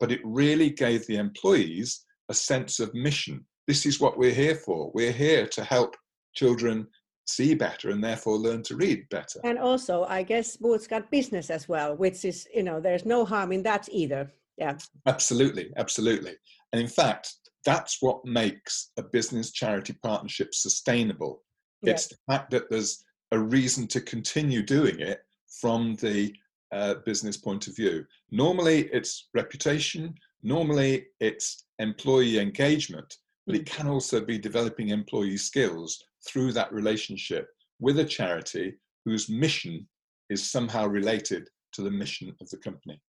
but 0.00 0.10
it 0.10 0.20
really 0.24 0.70
gave 0.70 1.06
the 1.06 1.16
employees 1.16 2.04
a 2.30 2.34
sense 2.34 2.80
of 2.80 2.92
mission. 2.94 3.44
This 3.68 3.86
is 3.86 4.00
what 4.00 4.18
we're 4.18 4.34
here 4.34 4.56
for. 4.56 4.90
We're 4.94 5.12
here 5.12 5.46
to 5.48 5.62
help 5.62 5.94
children 6.34 6.88
see 7.26 7.54
better 7.54 7.90
and 7.90 8.02
therefore 8.02 8.36
learn 8.36 8.62
to 8.64 8.76
read 8.76 9.08
better. 9.10 9.40
And 9.44 9.58
also, 9.58 10.04
I 10.04 10.22
guess 10.22 10.56
Boots 10.56 10.86
got 10.86 11.10
business 11.10 11.50
as 11.50 11.68
well, 11.68 11.94
which 11.94 12.24
is, 12.24 12.48
you 12.52 12.62
know, 12.62 12.80
there's 12.80 13.04
no 13.04 13.24
harm 13.24 13.52
in 13.52 13.62
that 13.64 13.88
either. 13.92 14.32
Yeah. 14.56 14.76
Absolutely, 15.06 15.70
absolutely. 15.76 16.34
And 16.72 16.80
in 16.80 16.88
fact, 16.88 17.32
that's 17.64 17.98
what 18.00 18.24
makes 18.24 18.90
a 18.96 19.02
business 19.02 19.52
charity 19.52 19.94
partnership 20.02 20.54
sustainable. 20.54 21.42
It's 21.82 22.08
the 22.08 22.16
fact 22.26 22.50
that 22.50 22.68
there's 22.70 23.04
a 23.32 23.38
reason 23.38 23.86
to 23.88 24.00
continue 24.00 24.62
doing 24.62 25.00
it 25.00 25.20
from 25.60 25.94
the 25.96 26.34
uh, 26.72 26.94
business 27.04 27.36
point 27.36 27.66
of 27.66 27.76
view. 27.76 28.04
Normally, 28.30 28.88
it's 28.92 29.28
reputation, 29.34 30.14
normally, 30.42 31.06
it's 31.20 31.64
employee 31.78 32.38
engagement, 32.38 33.16
but 33.46 33.56
it 33.56 33.64
mm. 33.64 33.70
can 33.70 33.88
also 33.88 34.20
be 34.20 34.38
developing 34.38 34.88
employee 34.88 35.36
skills 35.36 36.02
through 36.26 36.52
that 36.52 36.72
relationship 36.72 37.48
with 37.80 37.98
a 37.98 38.04
charity 38.04 38.74
whose 39.04 39.28
mission 39.28 39.86
is 40.28 40.50
somehow 40.50 40.86
related 40.86 41.48
to 41.72 41.82
the 41.82 41.90
mission 41.90 42.34
of 42.40 42.48
the 42.50 42.56
company. 42.58 43.00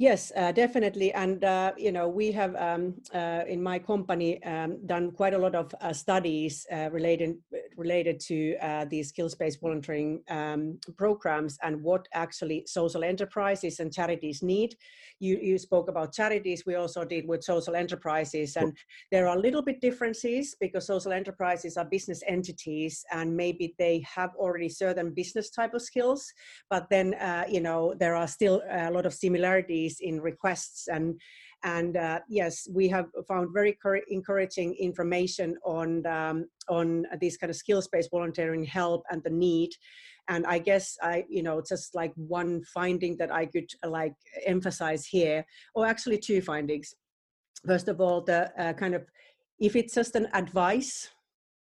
Yes, 0.00 0.32
uh, 0.34 0.50
definitely. 0.50 1.12
And, 1.12 1.44
uh, 1.44 1.72
you 1.76 1.92
know, 1.92 2.08
we 2.08 2.32
have 2.32 2.56
um, 2.56 2.94
uh, 3.12 3.42
in 3.46 3.62
my 3.62 3.78
company 3.78 4.42
um, 4.44 4.78
done 4.86 5.10
quite 5.10 5.34
a 5.34 5.38
lot 5.38 5.54
of 5.54 5.74
uh, 5.82 5.92
studies 5.92 6.66
uh, 6.72 6.88
related, 6.90 7.36
related 7.76 8.18
to 8.20 8.56
uh, 8.62 8.86
these 8.86 9.10
skills-based 9.10 9.60
volunteering 9.60 10.22
um, 10.30 10.78
programs 10.96 11.58
and 11.62 11.82
what 11.82 12.08
actually 12.14 12.64
social 12.66 13.04
enterprises 13.04 13.78
and 13.78 13.92
charities 13.92 14.42
need. 14.42 14.74
You, 15.18 15.38
you 15.42 15.58
spoke 15.58 15.90
about 15.90 16.14
charities. 16.14 16.64
We 16.64 16.76
also 16.76 17.04
did 17.04 17.28
with 17.28 17.44
social 17.44 17.76
enterprises. 17.76 18.56
And 18.56 18.74
there 19.12 19.28
are 19.28 19.36
a 19.36 19.40
little 19.40 19.60
bit 19.60 19.82
differences 19.82 20.56
because 20.58 20.86
social 20.86 21.12
enterprises 21.12 21.76
are 21.76 21.84
business 21.84 22.22
entities 22.26 23.04
and 23.12 23.36
maybe 23.36 23.74
they 23.78 24.02
have 24.10 24.30
already 24.36 24.70
certain 24.70 25.12
business 25.12 25.50
type 25.50 25.74
of 25.74 25.82
skills. 25.82 26.32
But 26.70 26.88
then, 26.88 27.14
you 27.50 27.60
know, 27.60 27.92
there 28.00 28.16
are 28.16 28.26
still 28.26 28.62
a 28.70 28.90
lot 28.90 29.04
of 29.04 29.12
similarities 29.12 29.89
in 30.00 30.20
requests 30.20 30.86
and 30.88 31.20
and 31.62 31.96
uh, 31.96 32.20
yes, 32.28 32.66
we 32.72 32.88
have 32.88 33.06
found 33.28 33.50
very 33.52 33.76
encouraging 34.08 34.74
information 34.76 35.56
on 35.64 36.06
um, 36.06 36.46
on 36.68 37.04
this 37.20 37.36
kind 37.36 37.50
of 37.50 37.56
skills-based 37.56 38.10
volunteering 38.10 38.64
help 38.64 39.02
and 39.10 39.22
the 39.24 39.30
need. 39.30 39.70
And 40.28 40.46
I 40.46 40.58
guess 40.58 40.96
I, 41.02 41.24
you 41.28 41.42
know, 41.42 41.60
just 41.60 41.94
like 41.94 42.12
one 42.14 42.62
finding 42.72 43.16
that 43.18 43.32
I 43.32 43.46
could 43.46 43.68
uh, 43.84 43.90
like 43.90 44.14
emphasize 44.46 45.04
here, 45.04 45.44
or 45.74 45.86
actually 45.86 46.18
two 46.18 46.40
findings. 46.40 46.94
First 47.66 47.88
of 47.88 48.00
all, 48.00 48.22
the 48.22 48.50
uh, 48.58 48.72
kind 48.72 48.94
of 48.94 49.04
if 49.58 49.76
it's 49.76 49.94
just 49.94 50.16
an 50.16 50.28
advice, 50.32 51.10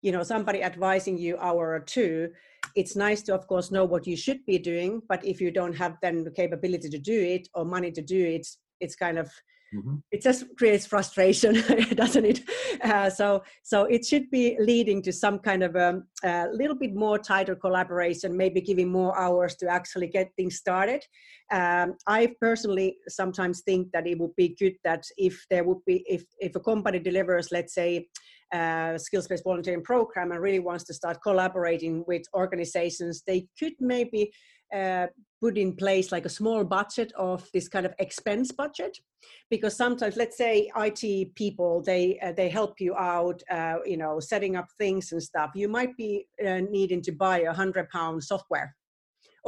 you 0.02 0.12
know, 0.12 0.24
somebody 0.24 0.64
advising 0.64 1.18
you 1.18 1.38
hour 1.38 1.74
or 1.74 1.80
two, 1.80 2.30
it's 2.76 2.96
nice 2.96 3.22
to 3.24 3.34
of 3.34 3.48
course 3.48 3.72
know 3.72 3.86
what 3.86 4.08
you 4.08 4.16
should 4.16 4.46
be 4.46 4.58
doing 4.58 5.02
but 5.10 5.24
if 5.26 5.42
you 5.42 5.52
don't 5.52 5.76
have 5.76 5.98
then 6.02 6.24
the 6.24 6.32
capability 6.32 6.90
to 6.90 6.98
do 7.00 7.20
it 7.22 7.48
or 7.54 7.66
money 7.66 7.92
to 7.92 8.02
do 8.02 8.24
it 8.26 8.48
it's 8.80 8.96
kind 8.96 9.18
of 9.18 9.28
mm-hmm. 9.74 9.96
it 10.12 10.22
just 10.22 10.46
creates 10.58 10.86
frustration 10.86 11.54
doesn't 11.96 12.26
it 12.26 12.42
uh, 12.84 13.10
so 13.10 13.42
so 13.64 13.86
it 13.86 14.06
should 14.06 14.30
be 14.30 14.56
leading 14.60 15.02
to 15.02 15.12
some 15.12 15.40
kind 15.40 15.64
of 15.64 15.76
a, 15.76 16.02
a, 16.24 16.48
little 16.54 16.76
bit 16.76 16.94
more 16.94 17.18
tighter 17.18 17.56
collaboration 17.56 18.36
maybe 18.36 18.62
giving 18.62 18.92
more 18.92 19.18
hours 19.18 19.56
to 19.56 19.68
actually 19.68 20.08
get 20.08 20.30
things 20.36 20.56
started 20.56 21.04
um, 21.52 21.96
i 22.08 22.32
personally 22.40 22.98
sometimes 23.08 23.62
think 23.62 23.92
that 23.92 24.08
it 24.08 24.20
would 24.20 24.36
be 24.36 24.56
good 24.60 24.76
that 24.84 25.04
if 25.18 25.46
there 25.50 25.64
would 25.64 25.84
be 25.86 26.04
if 26.08 26.24
if 26.40 26.56
a 26.56 26.60
company 26.60 27.00
delivers 27.00 27.50
let's 27.52 27.74
say 27.74 28.08
uh, 28.54 28.98
skills-based 28.98 29.44
volunteering 29.44 29.84
program 29.84 30.32
and 30.32 30.42
really 30.42 30.60
wants 30.60 30.84
to 30.86 30.94
start 30.94 31.18
collaborating 31.22 32.04
with 32.08 32.24
organizations, 32.34 33.24
they 33.26 33.48
could 33.58 33.74
maybe 33.80 34.32
uh, 34.74 35.08
put 35.42 35.58
in 35.58 35.76
place 35.76 36.12
like 36.12 36.26
a 36.26 36.30
small 36.30 36.64
budget 36.64 37.12
of 37.18 37.48
this 37.54 37.68
kind 37.68 37.86
of 37.86 37.94
expense 38.00 38.52
budget. 38.52 38.98
Because 39.50 39.76
sometimes 39.76 40.16
let's 40.16 40.38
say 40.38 40.72
IT 40.76 41.36
people 41.36 41.82
they 41.86 42.20
uh, 42.20 42.32
they 42.32 42.50
help 42.50 42.80
you 42.80 42.96
out 42.96 43.42
uh, 43.52 43.78
you 43.86 43.98
know 43.98 44.20
setting 44.20 44.56
up 44.56 44.68
things 44.78 45.12
and 45.12 45.22
stuff. 45.22 45.52
You 45.56 45.68
might 45.68 45.96
be 45.98 46.28
uh, 46.46 46.62
needing 46.70 47.02
to 47.04 47.12
buy 47.12 47.40
a 47.42 47.54
hundred 47.54 47.90
pound 47.90 48.24
software 48.24 48.76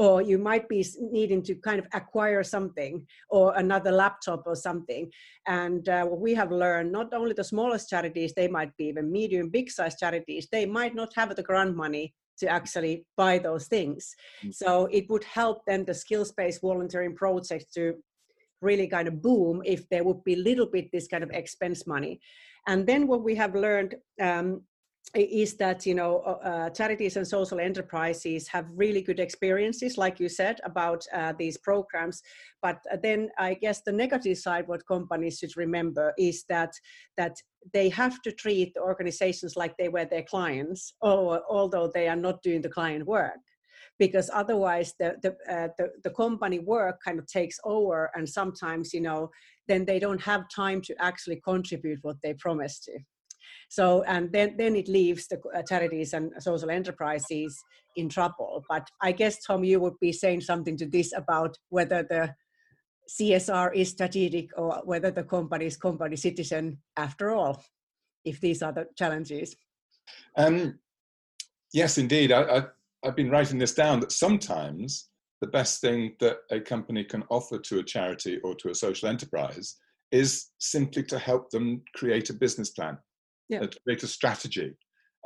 or 0.01 0.19
you 0.19 0.39
might 0.39 0.67
be 0.67 0.83
needing 0.99 1.43
to 1.43 1.53
kind 1.53 1.77
of 1.77 1.85
acquire 1.93 2.43
something 2.43 3.05
or 3.29 3.53
another 3.57 3.91
laptop 3.91 4.41
or 4.47 4.55
something. 4.55 5.03
And 5.45 5.87
uh, 5.87 6.05
what 6.05 6.19
we 6.19 6.33
have 6.33 6.51
learned 6.51 6.91
not 6.91 7.13
only 7.13 7.33
the 7.33 7.43
smallest 7.43 7.87
charities 7.87 8.33
they 8.33 8.47
might 8.47 8.75
be 8.77 8.85
even 8.85 9.11
medium 9.11 9.49
big 9.49 9.69
size 9.69 9.95
charities 10.03 10.47
they 10.51 10.65
might 10.65 10.95
not 10.95 11.11
have 11.15 11.35
the 11.35 11.43
grant 11.43 11.75
money 11.75 12.15
to 12.39 12.47
actually 12.47 13.05
buy 13.15 13.37
those 13.37 13.67
things. 13.67 14.01
Mm-hmm. 14.39 14.51
so 14.61 14.87
it 14.91 15.05
would 15.11 15.23
help 15.23 15.57
then 15.67 15.85
the 15.85 15.93
skills 15.93 16.31
based 16.31 16.61
volunteering 16.61 17.15
projects 17.15 17.71
to 17.75 17.93
really 18.67 18.87
kind 18.87 19.07
of 19.07 19.21
boom 19.21 19.61
if 19.65 19.87
there 19.89 20.03
would 20.03 20.23
be 20.23 20.33
a 20.33 20.45
little 20.49 20.69
bit 20.75 20.85
this 20.91 21.07
kind 21.07 21.23
of 21.23 21.29
expense 21.41 21.85
money. 21.85 22.19
And 22.67 22.87
then 22.89 23.07
what 23.07 23.23
we 23.23 23.35
have 23.35 23.53
learned 23.55 23.95
um, 24.19 24.61
is 25.13 25.55
that 25.57 25.85
you 25.85 25.93
know 25.93 26.19
uh, 26.19 26.47
uh, 26.47 26.69
charities 26.69 27.17
and 27.17 27.27
social 27.27 27.59
enterprises 27.59 28.47
have 28.47 28.65
really 28.73 29.01
good 29.01 29.19
experiences 29.19 29.97
like 29.97 30.19
you 30.19 30.29
said 30.29 30.59
about 30.63 31.05
uh, 31.13 31.33
these 31.37 31.57
programs. 31.57 32.21
But 32.61 32.79
then 33.01 33.29
i 33.37 33.53
guess 33.55 33.81
the 33.81 33.91
negative 33.91 34.37
side 34.37 34.67
what 34.67 34.87
companies 34.87 35.39
should 35.39 35.57
remember 35.57 36.13
is 36.17 36.45
that 36.47 36.73
that 37.17 37.35
they 37.73 37.89
have 37.89 38.21
to 38.21 38.31
treat 38.31 38.75
organizations 38.77 39.55
like 39.55 39.75
they 39.77 39.89
were 39.89 40.05
their 40.05 40.23
clients 40.23 40.93
or 41.01 41.41
although 41.49 41.91
they 41.93 42.07
are 42.07 42.15
not 42.15 42.41
doing 42.41 42.61
the 42.61 42.69
client 42.69 43.05
work. 43.05 43.41
Because 43.99 44.29
otherwise 44.33 44.93
the 44.99 45.15
the, 45.23 45.31
uh, 45.53 45.67
the, 45.77 45.91
the 46.03 46.11
company 46.11 46.59
work 46.59 46.99
kind 47.03 47.19
of 47.19 47.27
takes 47.27 47.59
over 47.65 48.09
and 48.15 48.27
sometimes 48.27 48.93
you 48.93 49.01
know 49.01 49.29
then 49.67 49.85
they 49.85 49.99
don't 49.99 50.21
have 50.21 50.43
time 50.49 50.81
to 50.81 50.95
actually 50.99 51.41
contribute 51.43 51.99
what 52.01 52.17
they 52.23 52.33
promised 52.35 52.83
to 52.85 52.97
so, 53.69 54.03
and 54.03 54.31
then, 54.31 54.55
then 54.57 54.75
it 54.75 54.87
leaves 54.87 55.27
the 55.27 55.39
uh, 55.55 55.61
charities 55.63 56.13
and 56.13 56.31
social 56.39 56.69
enterprises 56.69 57.57
in 57.95 58.09
trouble. 58.09 58.63
But 58.69 58.87
I 59.01 59.11
guess, 59.11 59.43
Tom, 59.43 59.63
you 59.63 59.79
would 59.79 59.99
be 59.99 60.11
saying 60.11 60.41
something 60.41 60.77
to 60.77 60.85
this 60.85 61.13
about 61.15 61.57
whether 61.69 62.03
the 62.03 62.33
CSR 63.09 63.75
is 63.75 63.89
strategic 63.89 64.49
or 64.57 64.81
whether 64.85 65.11
the 65.11 65.23
company 65.23 65.65
is 65.65 65.77
company 65.77 66.15
citizen 66.15 66.79
after 66.97 67.31
all, 67.31 67.63
if 68.23 68.39
these 68.39 68.61
are 68.61 68.71
the 68.71 68.87
challenges. 68.97 69.55
Um, 70.37 70.79
yes, 71.73 71.97
indeed. 71.97 72.31
I, 72.31 72.41
I, 72.41 72.63
I've 73.03 73.15
been 73.15 73.29
writing 73.29 73.57
this 73.57 73.73
down 73.73 73.99
that 74.01 74.11
sometimes 74.11 75.09
the 75.41 75.47
best 75.47 75.81
thing 75.81 76.15
that 76.19 76.37
a 76.51 76.59
company 76.59 77.03
can 77.03 77.23
offer 77.29 77.57
to 77.57 77.79
a 77.79 77.83
charity 77.83 78.39
or 78.43 78.55
to 78.55 78.69
a 78.69 78.75
social 78.75 79.09
enterprise 79.09 79.75
is 80.11 80.49
simply 80.59 81.03
to 81.03 81.17
help 81.17 81.49
them 81.49 81.81
create 81.95 82.29
a 82.29 82.33
business 82.33 82.69
plan, 82.69 82.97
yeah. 83.51 83.59
to 83.59 83.79
create 83.83 84.03
a 84.03 84.07
strategy. 84.07 84.75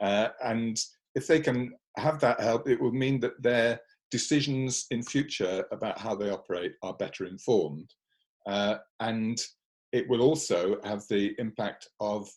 Uh, 0.02 0.30
and 0.44 0.78
if 1.16 1.28
they 1.28 1.40
can 1.40 1.74
have 1.98 2.20
that 2.20 2.40
help, 2.42 2.68
it 2.68 2.82
will 2.82 2.92
mean 2.92 3.20
that 3.22 3.42
their 3.42 3.80
decisions 4.12 4.86
in 4.92 5.02
future 5.02 5.66
about 5.72 6.00
how 6.00 6.16
they 6.16 6.30
operate 6.30 6.74
are 6.84 6.94
better 6.96 7.26
informed. 7.26 7.90
Uh, 8.46 8.76
and 9.00 9.42
it 9.94 10.08
will 10.10 10.22
also 10.22 10.78
have 10.84 11.04
the 11.10 11.34
impact 11.40 11.88
of 12.00 12.30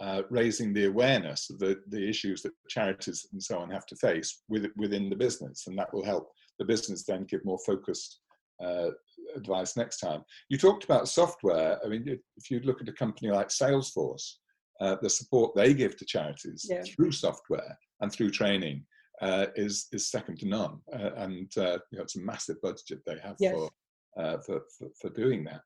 uh, 0.00 0.22
raising 0.30 0.72
the 0.72 0.86
awareness 0.86 1.48
of 1.50 1.58
the, 1.58 1.80
the 1.88 2.08
issues 2.08 2.42
that 2.42 2.52
charities 2.68 3.26
and 3.32 3.42
so 3.42 3.58
on 3.58 3.70
have 3.70 3.86
to 3.86 3.96
face 3.96 4.42
with, 4.48 4.66
within 4.76 5.08
the 5.08 5.16
business. 5.16 5.66
And 5.66 5.78
that 5.78 5.92
will 5.94 6.04
help 6.04 6.28
the 6.58 6.64
business 6.64 7.04
then 7.04 7.24
give 7.24 7.44
more 7.44 7.60
focused 7.64 8.18
uh, 8.62 8.90
advice 9.36 9.76
next 9.76 9.98
time. 9.98 10.22
You 10.48 10.58
talked 10.58 10.84
about 10.84 11.08
software. 11.08 11.78
I 11.84 11.88
mean, 11.88 12.04
if 12.36 12.50
you 12.50 12.60
look 12.60 12.80
at 12.80 12.88
a 12.88 12.92
company 12.92 13.30
like 13.30 13.48
Salesforce, 13.48 14.34
uh, 14.80 14.96
the 15.02 15.10
support 15.10 15.54
they 15.54 15.72
give 15.74 15.96
to 15.96 16.04
charities 16.04 16.66
yeah. 16.68 16.82
through 16.82 17.12
software 17.12 17.78
and 18.00 18.12
through 18.12 18.30
training 18.30 18.84
uh, 19.22 19.46
is 19.54 19.86
is 19.92 20.10
second 20.10 20.38
to 20.38 20.46
none, 20.46 20.80
uh, 20.92 21.10
and 21.16 21.50
uh, 21.56 21.78
you 21.90 21.98
know, 21.98 22.02
it's 22.02 22.16
a 22.16 22.20
massive 22.20 22.60
budget 22.62 23.00
they 23.06 23.18
have 23.22 23.36
yes. 23.38 23.54
for, 23.54 23.70
uh, 24.18 24.38
for, 24.38 24.62
for, 24.76 24.88
for 25.00 25.10
doing 25.10 25.44
that. 25.44 25.60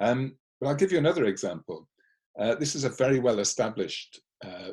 Um, 0.00 0.36
but 0.60 0.68
I'll 0.68 0.74
give 0.74 0.92
you 0.92 0.98
another 0.98 1.26
example. 1.26 1.86
Uh, 2.38 2.54
this 2.54 2.74
is 2.74 2.84
a 2.84 2.90
very 2.90 3.18
well 3.18 3.40
established 3.40 4.20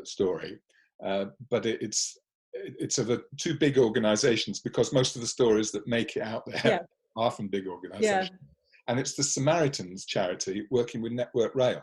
story, 0.03 0.59
but 1.01 1.65
it, 1.65 1.81
it's 1.81 2.17
it's 2.53 2.97
of 2.97 3.09
a, 3.09 3.21
two 3.37 3.57
big 3.57 3.77
organizations 3.77 4.59
because 4.59 4.93
most 4.93 5.15
of 5.15 5.21
the 5.21 5.27
stories 5.27 5.71
that 5.71 5.87
make 5.87 6.15
it 6.15 6.21
out 6.21 6.45
there 6.45 6.61
yeah. 6.63 6.79
are 7.17 7.31
from 7.31 7.47
big 7.47 7.67
organizations. 7.67 8.29
Yeah. 8.31 8.47
And 8.87 8.99
it's 8.99 9.15
the 9.15 9.23
Samaritans 9.23 10.05
charity 10.05 10.65
working 10.69 11.01
with 11.01 11.11
Network 11.11 11.53
Rail. 11.55 11.81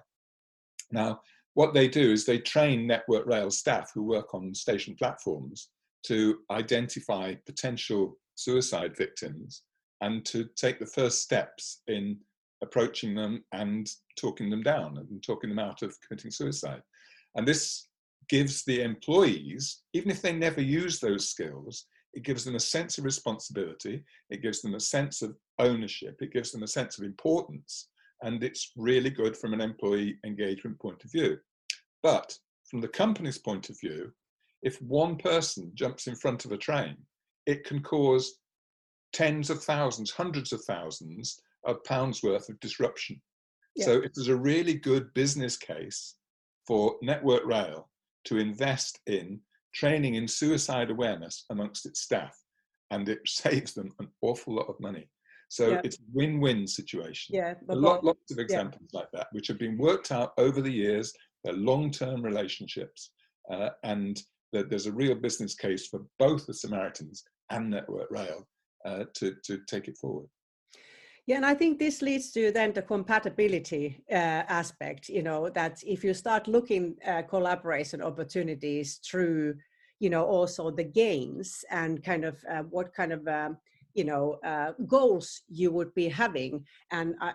Now, 0.90 1.20
what 1.54 1.74
they 1.74 1.88
do 1.88 2.12
is 2.12 2.24
they 2.24 2.38
train 2.38 2.86
Network 2.86 3.26
Rail 3.26 3.50
staff 3.50 3.90
who 3.94 4.02
work 4.02 4.34
on 4.34 4.54
station 4.54 4.94
platforms 4.94 5.68
to 6.06 6.38
identify 6.50 7.34
potential 7.46 8.16
suicide 8.34 8.96
victims 8.96 9.62
and 10.00 10.24
to 10.24 10.48
take 10.56 10.78
the 10.78 10.86
first 10.86 11.22
steps 11.22 11.82
in 11.86 12.18
approaching 12.62 13.14
them 13.14 13.44
and 13.52 13.88
talking 14.16 14.50
them 14.50 14.62
down 14.62 14.98
and 14.98 15.22
talking 15.22 15.50
them 15.50 15.58
out 15.58 15.82
of 15.82 15.96
committing 16.00 16.30
suicide. 16.30 16.82
And 17.36 17.46
this 17.46 17.88
gives 18.28 18.64
the 18.64 18.82
employees, 18.82 19.82
even 19.92 20.10
if 20.10 20.22
they 20.22 20.32
never 20.32 20.60
use 20.60 20.98
those 20.98 21.28
skills, 21.28 21.86
it 22.14 22.24
gives 22.24 22.44
them 22.44 22.54
a 22.54 22.60
sense 22.60 22.98
of 22.98 23.04
responsibility, 23.04 24.04
it 24.30 24.42
gives 24.42 24.60
them 24.60 24.74
a 24.74 24.80
sense 24.80 25.22
of 25.22 25.36
ownership, 25.58 26.16
it 26.20 26.32
gives 26.32 26.52
them 26.52 26.62
a 26.62 26.68
sense 26.68 26.98
of 26.98 27.04
importance, 27.04 27.88
and 28.22 28.42
it's 28.42 28.72
really 28.76 29.10
good 29.10 29.36
from 29.36 29.52
an 29.52 29.60
employee 29.60 30.18
engagement 30.24 30.78
point 30.80 31.02
of 31.04 31.10
view. 31.10 31.38
But 32.02 32.36
from 32.70 32.80
the 32.80 32.88
company's 32.88 33.38
point 33.38 33.68
of 33.68 33.78
view, 33.80 34.12
if 34.62 34.80
one 34.80 35.16
person 35.16 35.72
jumps 35.74 36.06
in 36.06 36.14
front 36.14 36.44
of 36.44 36.52
a 36.52 36.56
train, 36.56 36.96
it 37.46 37.64
can 37.64 37.82
cause 37.82 38.38
tens 39.12 39.50
of 39.50 39.62
thousands, 39.62 40.10
hundreds 40.10 40.52
of 40.52 40.64
thousands 40.64 41.40
of 41.66 41.82
pounds 41.84 42.22
worth 42.22 42.48
of 42.48 42.58
disruption. 42.60 43.20
Yeah. 43.76 43.86
So 43.86 43.92
it 44.02 44.12
is 44.16 44.28
a 44.28 44.36
really 44.36 44.74
good 44.74 45.12
business 45.14 45.56
case 45.56 46.16
for 46.66 46.96
Network 47.02 47.44
Rail 47.44 47.88
to 48.24 48.38
invest 48.38 49.00
in 49.06 49.40
training 49.74 50.14
in 50.14 50.28
suicide 50.28 50.90
awareness 50.90 51.44
amongst 51.50 51.86
its 51.86 52.00
staff, 52.00 52.36
and 52.90 53.08
it 53.08 53.20
saves 53.26 53.74
them 53.74 53.90
an 53.98 54.08
awful 54.20 54.54
lot 54.54 54.68
of 54.68 54.80
money. 54.80 55.08
So 55.52 55.78
it's 55.84 55.98
win-win 56.14 56.66
situation. 56.66 57.34
Yeah, 57.34 57.52
a 57.68 57.76
lot, 57.76 58.02
lots 58.02 58.32
of 58.32 58.38
examples 58.38 58.88
yeah. 58.90 59.00
like 59.00 59.10
that, 59.12 59.26
which 59.32 59.48
have 59.48 59.58
been 59.58 59.76
worked 59.76 60.10
out 60.10 60.32
over 60.38 60.62
the 60.62 60.72
years. 60.72 61.12
They're 61.44 61.52
long-term 61.52 62.22
relationships, 62.22 63.10
uh, 63.52 63.68
and 63.84 64.18
that 64.54 64.70
there's 64.70 64.86
a 64.86 64.92
real 64.92 65.14
business 65.14 65.54
case 65.54 65.88
for 65.88 66.06
both 66.18 66.46
the 66.46 66.54
Samaritans 66.54 67.22
and 67.50 67.68
Network 67.68 68.10
Rail 68.10 68.48
uh, 68.86 69.04
to 69.12 69.34
to 69.44 69.58
take 69.66 69.88
it 69.88 69.98
forward. 69.98 70.26
Yeah, 71.26 71.36
and 71.36 71.44
I 71.44 71.54
think 71.54 71.78
this 71.78 72.00
leads 72.00 72.32
to 72.32 72.50
then 72.50 72.72
the 72.72 72.80
compatibility 72.80 74.02
uh, 74.10 74.44
aspect. 74.48 75.10
You 75.10 75.22
know 75.22 75.50
that 75.50 75.82
if 75.86 76.02
you 76.02 76.14
start 76.14 76.48
looking 76.48 76.96
uh, 77.06 77.22
collaboration 77.28 78.00
opportunities 78.00 79.00
through, 79.06 79.56
you 80.00 80.08
know, 80.08 80.24
also 80.24 80.70
the 80.70 80.84
gains 81.02 81.62
and 81.70 82.02
kind 82.02 82.24
of 82.24 82.42
uh, 82.50 82.62
what 82.70 82.94
kind 82.94 83.12
of 83.12 83.28
um, 83.28 83.58
you 83.94 84.04
know 84.04 84.38
uh, 84.44 84.72
goals 84.86 85.42
you 85.48 85.70
would 85.72 85.94
be 85.94 86.08
having, 86.08 86.64
and 86.90 87.14
I, 87.20 87.32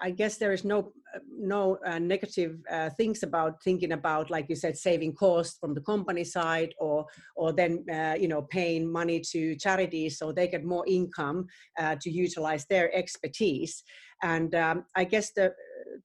I 0.00 0.10
guess 0.10 0.36
there 0.36 0.52
is 0.52 0.64
no 0.64 0.92
no 1.38 1.78
uh, 1.86 1.98
negative 1.98 2.58
uh, 2.70 2.90
things 2.90 3.22
about 3.22 3.62
thinking 3.62 3.92
about, 3.92 4.30
like 4.30 4.46
you 4.48 4.56
said, 4.56 4.76
saving 4.76 5.14
costs 5.14 5.58
from 5.58 5.74
the 5.74 5.80
company 5.80 6.24
side, 6.24 6.74
or 6.78 7.06
or 7.34 7.52
then 7.52 7.84
uh, 7.92 8.16
you 8.18 8.28
know 8.28 8.42
paying 8.42 8.90
money 8.90 9.20
to 9.32 9.56
charities 9.56 10.18
so 10.18 10.32
they 10.32 10.48
get 10.48 10.64
more 10.64 10.84
income 10.86 11.46
uh, 11.78 11.96
to 12.00 12.10
utilize 12.10 12.66
their 12.66 12.94
expertise. 12.94 13.82
And 14.22 14.54
um, 14.54 14.84
I 14.94 15.04
guess 15.04 15.32
the 15.32 15.54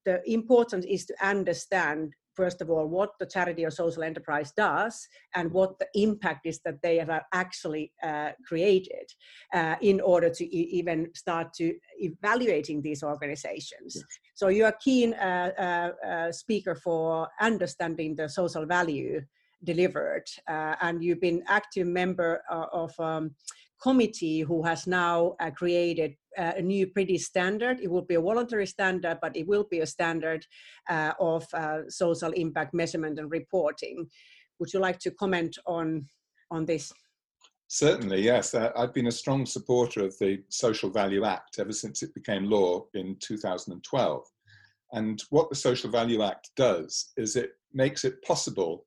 the 0.04 0.20
important 0.30 0.84
is 0.86 1.04
to 1.06 1.14
understand 1.22 2.14
first 2.34 2.60
of 2.60 2.70
all 2.70 2.86
what 2.86 3.10
the 3.18 3.26
charity 3.26 3.64
or 3.64 3.70
social 3.70 4.02
enterprise 4.02 4.52
does 4.52 5.06
and 5.34 5.50
what 5.52 5.78
the 5.78 5.86
impact 5.94 6.46
is 6.46 6.60
that 6.64 6.80
they 6.82 6.98
have 6.98 7.22
actually 7.32 7.92
uh, 8.02 8.30
created 8.46 9.06
uh, 9.54 9.76
in 9.80 10.00
order 10.00 10.30
to 10.30 10.44
e- 10.44 10.70
even 10.72 11.08
start 11.14 11.52
to 11.52 11.74
evaluating 11.98 12.82
these 12.82 13.02
organizations 13.02 13.96
yes. 13.96 14.04
so 14.34 14.48
you 14.48 14.64
are 14.64 14.76
keen 14.84 15.14
uh, 15.14 15.50
uh, 15.58 16.06
uh 16.06 16.32
speaker 16.32 16.74
for 16.74 17.28
understanding 17.40 18.14
the 18.16 18.28
social 18.28 18.66
value 18.66 19.20
delivered 19.64 20.24
uh, 20.48 20.74
and 20.80 21.04
you've 21.04 21.20
been 21.20 21.42
active 21.48 21.86
member 21.86 22.42
of 22.50 22.92
um, 22.98 23.30
committee 23.82 24.40
who 24.40 24.62
has 24.62 24.86
now 24.86 25.34
uh, 25.40 25.50
created 25.50 26.14
uh, 26.38 26.52
a 26.56 26.62
new 26.62 26.86
British 26.86 27.24
standard. 27.24 27.80
It 27.80 27.90
will 27.90 28.02
be 28.02 28.14
a 28.14 28.20
voluntary 28.20 28.66
standard, 28.66 29.18
but 29.20 29.36
it 29.36 29.46
will 29.46 29.66
be 29.70 29.80
a 29.80 29.86
standard 29.86 30.46
uh, 30.88 31.12
of 31.20 31.46
uh, 31.54 31.88
social 31.88 32.32
impact 32.32 32.74
measurement 32.74 33.18
and 33.18 33.30
reporting. 33.30 34.06
Would 34.58 34.72
you 34.72 34.80
like 34.80 34.98
to 35.00 35.10
comment 35.10 35.58
on, 35.66 36.06
on 36.50 36.64
this? 36.64 36.92
Certainly, 37.68 38.22
yes. 38.22 38.54
Uh, 38.54 38.70
I've 38.76 38.92
been 38.92 39.06
a 39.06 39.12
strong 39.12 39.46
supporter 39.46 40.04
of 40.04 40.16
the 40.18 40.42
Social 40.50 40.90
Value 40.90 41.24
Act 41.24 41.58
ever 41.58 41.72
since 41.72 42.02
it 42.02 42.14
became 42.14 42.44
law 42.44 42.84
in 42.94 43.16
2012. 43.20 44.22
And 44.92 45.22
what 45.30 45.48
the 45.48 45.56
Social 45.56 45.90
Value 45.90 46.22
Act 46.22 46.50
does 46.54 47.12
is 47.16 47.34
it 47.34 47.52
makes 47.72 48.04
it 48.04 48.22
possible 48.22 48.84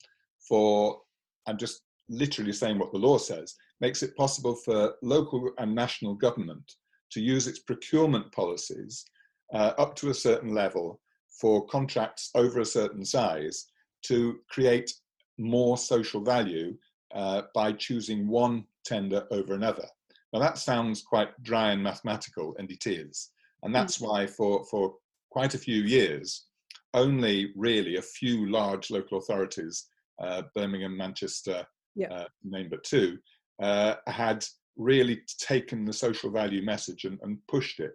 for, 0.48 1.02
I'm 1.48 1.58
just 1.58 1.82
literally 2.10 2.54
saying 2.54 2.78
what 2.78 2.92
the 2.92 3.00
law 3.00 3.18
says, 3.18 3.56
makes 3.82 4.04
it 4.04 4.16
possible 4.16 4.56
for 4.56 4.94
local 5.02 5.50
and 5.58 5.74
national 5.74 6.14
government 6.14 6.72
to 7.16 7.22
use 7.22 7.48
its 7.48 7.60
procurement 7.60 8.30
policies 8.34 9.06
uh, 9.54 9.72
up 9.78 9.96
to 9.96 10.10
a 10.10 10.14
certain 10.14 10.54
level 10.54 11.00
for 11.40 11.66
contracts 11.68 12.30
over 12.36 12.60
a 12.60 12.66
certain 12.66 13.06
size 13.06 13.68
to 14.04 14.40
create 14.50 14.94
more 15.38 15.78
social 15.78 16.22
value 16.22 16.76
uh, 17.14 17.44
by 17.54 17.72
choosing 17.72 18.28
one 18.28 18.66
tender 18.86 19.26
over 19.32 19.54
another. 19.54 19.88
Now 20.34 20.40
that 20.40 20.58
sounds 20.58 21.02
quite 21.02 21.30
dry 21.42 21.72
and 21.72 21.82
mathematical, 21.82 22.54
and 22.60 22.70
it 22.70 22.86
is. 22.86 23.32
And 23.64 23.74
that's 23.74 23.98
mm. 24.00 24.08
why 24.08 24.28
for, 24.28 24.66
for 24.66 24.96
quite 25.32 25.56
a 25.56 25.60
few 25.68 25.84
years, 25.84 26.48
only 26.94 27.54
really 27.56 27.96
a 27.96 28.02
few 28.02 28.50
large 28.50 28.92
local 28.92 29.20
authorities, 29.20 29.86
uh, 30.22 30.42
Birmingham, 30.54 30.98
Manchester, 30.98 31.66
yeah. 31.96 32.12
uh, 32.14 32.28
name 32.44 32.68
but 32.70 32.84
two, 32.84 33.18
uh, 33.62 33.96
had 34.08 34.46
really 34.78 35.22
taken 35.40 35.86
the 35.86 35.94
social 35.94 36.32
value 36.32 36.64
message 36.64 37.06
and, 37.06 37.20
and 37.24 37.38
pushed 37.48 37.80
it. 37.80 37.94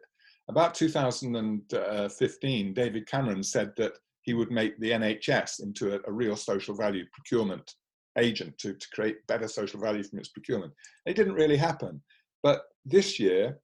About 0.49 0.75
2015, 0.75 2.75
David 2.75 3.07
Cameron 3.07 3.43
said 3.43 3.73
that 3.77 3.93
he 4.23 4.33
would 4.35 4.51
make 4.51 4.79
the 4.79 4.91
NHS 4.91 5.63
into 5.63 5.95
a, 5.95 6.01
a 6.07 6.13
real 6.13 6.37
social 6.37 6.75
value 6.75 7.07
procurement 7.13 7.75
agent 8.19 8.59
to, 8.59 8.75
to 8.75 8.89
create 8.93 9.27
better 9.27 9.49
social 9.49 9.81
value 9.81 10.03
from 10.03 10.19
its 10.19 10.29
procurement. 10.29 10.75
It 11.07 11.17
didn't 11.17 11.33
really 11.35 11.57
happen. 11.57 12.03
But 12.43 12.65
this 12.85 13.21
year, 13.21 13.59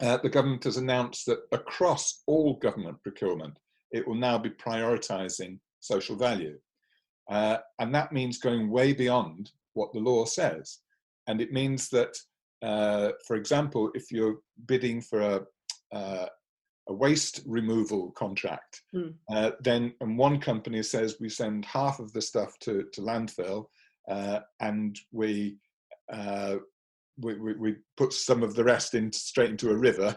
uh, 0.00 0.18
the 0.22 0.28
government 0.28 0.64
has 0.64 0.76
announced 0.76 1.26
that 1.26 1.40
across 1.52 2.22
all 2.26 2.58
government 2.58 3.02
procurement, 3.02 3.58
it 3.92 4.06
will 4.06 4.14
now 4.14 4.38
be 4.38 4.50
prioritizing 4.50 5.58
social 5.80 6.16
value. 6.16 6.58
Uh, 7.30 7.58
and 7.78 7.94
that 7.94 8.12
means 8.12 8.38
going 8.38 8.70
way 8.70 8.92
beyond 8.92 9.50
what 9.74 9.92
the 9.92 10.00
law 10.00 10.24
says. 10.24 10.80
And 11.26 11.40
it 11.40 11.52
means 11.52 11.88
that, 11.90 12.16
uh, 12.64 13.12
for 13.26 13.36
example, 13.36 13.90
if 13.94 14.10
you're 14.10 14.38
bidding 14.66 15.02
for 15.02 15.20
a, 15.20 15.40
uh, 15.94 16.26
a 16.88 16.92
waste 16.92 17.42
removal 17.46 18.10
contract, 18.12 18.82
mm. 18.94 19.12
uh, 19.30 19.50
then 19.60 19.92
and 20.00 20.16
one 20.16 20.40
company 20.40 20.82
says 20.82 21.16
we 21.20 21.28
send 21.28 21.64
half 21.66 22.00
of 22.00 22.12
the 22.12 22.22
stuff 22.22 22.58
to, 22.60 22.84
to 22.92 23.02
landfill 23.02 23.66
uh, 24.10 24.40
and 24.60 24.98
we 25.12 25.56
uh, 26.12 26.56
we, 27.18 27.34
we, 27.38 27.52
we, 27.54 27.76
put 27.96 28.12
some 28.12 28.42
of 28.42 28.54
the 28.54 28.64
rest 28.64 28.94
in 28.94 29.12
straight 29.12 29.50
into 29.50 29.70
a 29.70 29.76
river. 29.76 30.16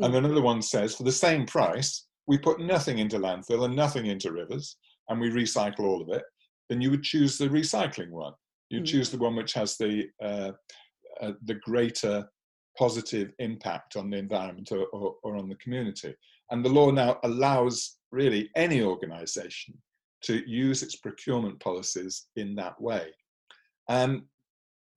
Mm. 0.00 0.06
And 0.06 0.16
another 0.16 0.42
one 0.42 0.60
says, 0.60 0.94
for 0.94 1.02
the 1.02 1.10
same 1.10 1.46
price, 1.46 2.06
we 2.26 2.36
put 2.36 2.60
nothing 2.60 2.98
into 2.98 3.18
landfill 3.18 3.64
and 3.64 3.74
nothing 3.74 4.06
into 4.06 4.30
rivers, 4.30 4.76
and 5.08 5.20
we 5.20 5.30
recycle 5.30 5.80
all 5.80 6.02
of 6.02 6.10
it. 6.10 6.22
Then 6.68 6.80
you 6.80 6.90
would 6.90 7.02
choose 7.02 7.38
the 7.38 7.48
recycling 7.48 8.10
one. 8.10 8.34
You 8.68 8.80
mm. 8.80 8.86
choose 8.86 9.10
the 9.10 9.18
one 9.18 9.36
which 9.36 9.54
has 9.54 9.76
the 9.76 10.04
uh, 11.20 11.32
the 11.44 11.54
greater 11.54 12.28
positive 12.78 13.32
impact 13.38 13.96
on 13.96 14.10
the 14.10 14.16
environment 14.16 14.72
or, 14.72 14.86
or, 14.86 15.14
or 15.22 15.36
on 15.36 15.48
the 15.48 15.54
community. 15.56 16.14
And 16.50 16.64
the 16.64 16.70
law 16.70 16.90
now 16.90 17.18
allows 17.22 17.98
really 18.10 18.50
any 18.56 18.82
organisation 18.82 19.74
to 20.22 20.48
use 20.48 20.82
its 20.82 20.96
procurement 20.96 21.60
policies 21.60 22.26
in 22.36 22.54
that 22.56 22.80
way. 22.80 23.08
Um, 23.88 24.24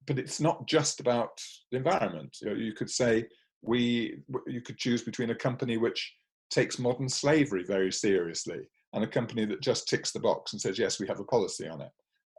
but 0.06 0.17
it's 0.17 0.39
not 0.39 0.65
just 0.67 0.99
about 0.99 1.41
the 1.71 1.77
environment. 1.77 2.38
You, 2.41 2.49
know, 2.49 2.56
you, 2.56 2.73
could 2.73 2.89
say 2.89 3.27
we, 3.62 4.19
you 4.47 4.62
could 4.62 4.77
choose 4.77 5.03
between 5.03 5.32
a 5.32 5.36
company 5.36 5.77
which 5.77 6.13
takes 6.49 6.80
modern 6.80 7.10
slavery 7.10 7.63
very 7.63 7.91
seriously 7.91 8.62
and 8.93 9.03
a 9.03 9.08
company 9.08 9.43
that 9.45 9.62
just 9.62 9.88
ticks 9.88 10.12
the 10.12 10.19
box 10.19 10.53
and 10.53 10.62
says 10.62 10.80
yes, 10.80 10.99
we 10.99 11.08
have 11.08 11.19
a 11.19 11.25
policy 11.25 11.67
on 11.67 11.82
it. 11.82 11.91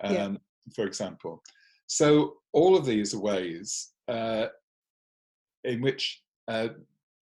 Um, 0.03 0.15
yeah. 0.15 0.31
For 0.75 0.87
example, 0.87 1.43
so 1.89 2.35
all 2.53 2.77
of 2.77 2.85
these 2.85 3.15
are 3.15 3.21
ways 3.21 3.93
uh, 4.09 4.47
in 5.65 5.81
which 5.81 6.23
uh, 6.47 6.69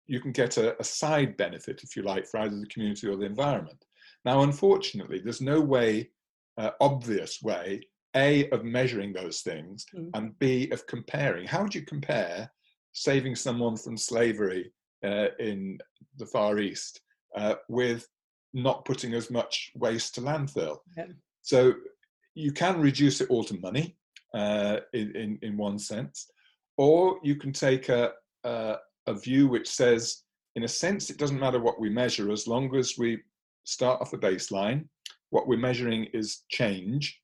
you 0.07 0.19
can 0.19 0.31
get 0.31 0.57
a, 0.57 0.79
a, 0.79 0.83
side 0.83 1.37
benefit, 1.37 1.81
if 1.83 1.95
you 1.95 2.01
like, 2.01 2.27
for 2.27 2.39
either 2.41 2.59
the 2.59 2.67
community 2.67 3.07
or 3.07 3.15
the 3.15 3.25
environment. 3.25 3.85
Now, 4.23 4.41
unfortunately, 4.41 5.19
there's 5.19 5.41
no 5.41 5.61
way, 5.61 6.09
uh, 6.57 6.71
obvious 6.81 7.41
way, 7.41 7.81
A, 8.15 8.49
of 8.49 8.63
measuring 8.63 9.13
those 9.13 9.41
things, 9.41 9.85
mm. 9.95 10.09
and 10.15 10.37
B, 10.39 10.69
of 10.71 10.85
comparing. 10.87 11.47
How 11.47 11.63
would 11.63 11.75
you 11.75 11.83
compare 11.83 12.51
saving 12.93 13.35
someone 13.35 13.77
from 13.77 13.97
slavery 13.97 14.71
uh, 15.03 15.27
in 15.39 15.77
the 16.17 16.25
Far 16.25 16.59
East 16.59 17.01
uh, 17.35 17.55
with 17.69 18.07
not 18.53 18.85
putting 18.85 19.13
as 19.13 19.29
much 19.29 19.71
waste 19.75 20.15
to 20.15 20.21
landfill? 20.21 20.77
Yeah. 20.97 21.05
So 21.41 21.73
you 22.33 22.51
can 22.51 22.81
reduce 22.81 23.21
it 23.21 23.29
all 23.29 23.43
to 23.43 23.59
money 23.59 23.95
uh, 24.35 24.79
in, 24.93 25.15
in, 25.15 25.39
in 25.41 25.57
one 25.57 25.79
sense, 25.79 26.29
or 26.77 27.19
you 27.23 27.35
can 27.35 27.53
take 27.53 27.89
a, 27.89 28.11
a, 28.43 28.75
a 29.07 29.13
view 29.13 29.47
which 29.47 29.69
says, 29.69 30.23
in 30.55 30.63
a 30.63 30.67
sense, 30.67 31.09
it 31.09 31.17
doesn't 31.17 31.39
matter 31.39 31.59
what 31.59 31.79
we 31.79 31.89
measure 31.89 32.31
as 32.31 32.47
long 32.47 32.73
as 32.75 32.95
we 32.97 33.19
start 33.63 34.01
off 34.01 34.13
a 34.13 34.17
baseline. 34.17 34.85
What 35.29 35.47
we're 35.47 35.57
measuring 35.57 36.05
is 36.13 36.43
change, 36.49 37.19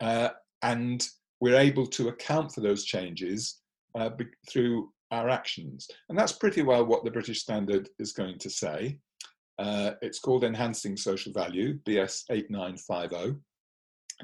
uh, 0.00 0.30
and 0.62 1.06
we're 1.40 1.58
able 1.58 1.86
to 1.86 2.08
account 2.08 2.52
for 2.52 2.60
those 2.60 2.84
changes 2.84 3.60
uh, 3.94 4.10
be- 4.10 4.26
through 4.48 4.92
our 5.10 5.28
actions. 5.28 5.88
And 6.08 6.18
that's 6.18 6.32
pretty 6.32 6.62
well 6.62 6.84
what 6.84 7.04
the 7.04 7.10
British 7.10 7.40
Standard 7.40 7.88
is 7.98 8.12
going 8.12 8.38
to 8.38 8.50
say. 8.50 8.98
Uh, 9.58 9.92
it's 10.02 10.18
called 10.18 10.44
Enhancing 10.44 10.96
Social 10.96 11.32
Value, 11.32 11.78
BS 11.86 12.24
8950. 12.30 13.40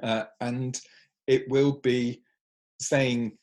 Uh, 0.02 0.24
and 0.40 0.80
it 1.26 1.48
will 1.48 1.72
be 1.80 2.22
saying 2.82 3.36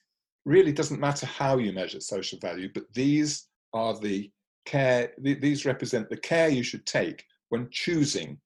really 0.45 0.71
doesn't 0.71 0.99
matter 0.99 1.25
how 1.25 1.57
you 1.57 1.71
measure 1.71 1.99
social 1.99 2.39
value, 2.39 2.69
but 2.73 2.83
these 2.93 3.47
are 3.73 3.97
the 3.99 4.31
care, 4.65 5.11
these 5.19 5.65
represent 5.65 6.09
the 6.09 6.17
care 6.17 6.49
you 6.49 6.63
should 6.63 6.85
take 6.85 7.23
when 7.49 7.67
choosing 7.71 8.39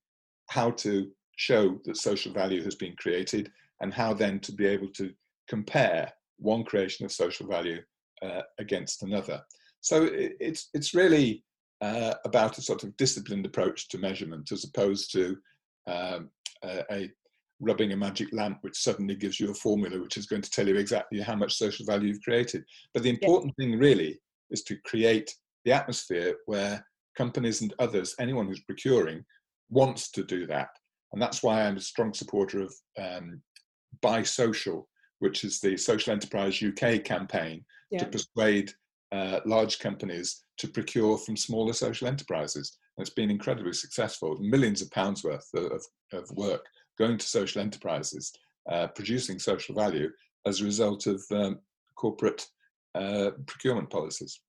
how 0.50 0.72
to 0.72 1.10
show 1.36 1.80
that 1.86 1.98
social 1.98 2.32
value 2.34 2.64
has 2.64 2.76
been 2.76 2.96
created 2.98 3.52
and 3.82 3.94
how 3.94 4.14
then 4.14 4.40
to 4.40 4.52
be 4.52 4.66
able 4.66 4.88
to 4.88 5.12
compare 5.48 6.12
one 6.38 6.64
creation 6.64 7.06
of 7.06 7.12
social 7.12 7.48
value 7.48 7.82
uh, 8.22 8.42
against 8.60 9.04
another. 9.04 9.42
So 9.82 10.10
it's, 10.12 10.70
it's 10.74 10.94
really 10.94 11.44
uh, 11.82 12.14
about 12.24 12.58
a 12.58 12.62
sort 12.62 12.84
of 12.84 12.96
disciplined 12.96 13.46
approach 13.46 13.90
to 13.90 13.98
measurement 13.98 14.52
as 14.52 14.64
opposed 14.64 15.12
to 15.12 15.38
um, 15.88 16.30
a, 16.64 16.84
a 16.92 17.12
rubbing 17.60 17.94
a 17.94 17.98
magic 17.98 18.34
lamp 18.34 18.58
which 18.62 18.78
suddenly 18.78 19.16
gives 19.16 19.40
you 19.40 19.52
a 19.52 19.54
formula 19.54 20.00
which 20.00 20.18
is 20.18 20.26
going 20.26 20.42
to 20.42 20.50
tell 20.50 20.68
you 20.68 20.76
exactly 20.76 21.20
how 21.22 21.36
much 21.36 21.56
social 21.56 21.86
value 21.86 22.10
you've 22.10 22.22
created. 22.22 22.64
But 22.94 23.04
the 23.04 23.10
important 23.10 23.56
thing 23.58 23.78
really 23.78 24.20
is 24.52 24.64
to 24.64 24.78
create 24.86 25.34
the 25.66 25.72
atmosphere 25.72 26.36
where 26.46 26.86
companies 27.18 27.62
and 27.62 27.74
others, 27.80 28.16
anyone 28.20 28.48
who's 28.48 28.64
procuring, 28.64 29.24
wants 29.70 30.12
to 30.12 30.24
do 30.24 30.46
that. 30.48 30.70
And 31.14 31.22
that's 31.22 31.44
why 31.44 31.64
I'm 31.64 31.78
a 31.78 31.82
strong 31.82 32.14
supporter 32.14 32.62
of 32.62 32.74
um, 33.00 33.42
Buy 34.02 34.24
Social, 34.24 34.88
which 35.20 35.44
is 35.44 35.60
the 35.60 35.78
Social 35.78 36.12
Enterprise 36.12 36.62
UK 36.62 37.04
campaign 37.04 37.64
yeah. 37.92 38.00
to 38.00 38.06
persuade 38.06 38.72
uh, 39.12 39.40
large 39.46 39.80
companies 39.80 40.44
to 40.58 40.68
procure 40.68 41.18
from 41.20 41.38
smaller 41.38 41.74
social 41.74 42.08
enterprises. 42.08 42.78
And 42.98 43.06
it's 43.06 43.14
been 43.14 43.32
incredibly 43.32 43.74
successful, 43.74 44.38
millions 44.40 44.82
of 44.82 44.90
pounds 44.92 45.24
worth 45.24 45.48
of, 45.54 45.84
of 46.12 46.30
work 46.32 46.66
going 46.98 47.18
to 47.18 47.28
social 47.28 47.62
enterprises, 47.62 48.34
uh, 48.72 48.88
producing 48.88 49.40
social 49.40 49.76
value 49.76 50.10
as 50.46 50.62
a 50.62 50.66
result 50.66 51.08
of 51.08 51.24
um, 51.32 51.60
corporate 51.96 52.46
uh, 52.96 53.32
procurement 53.46 53.90
policies. 53.90 54.40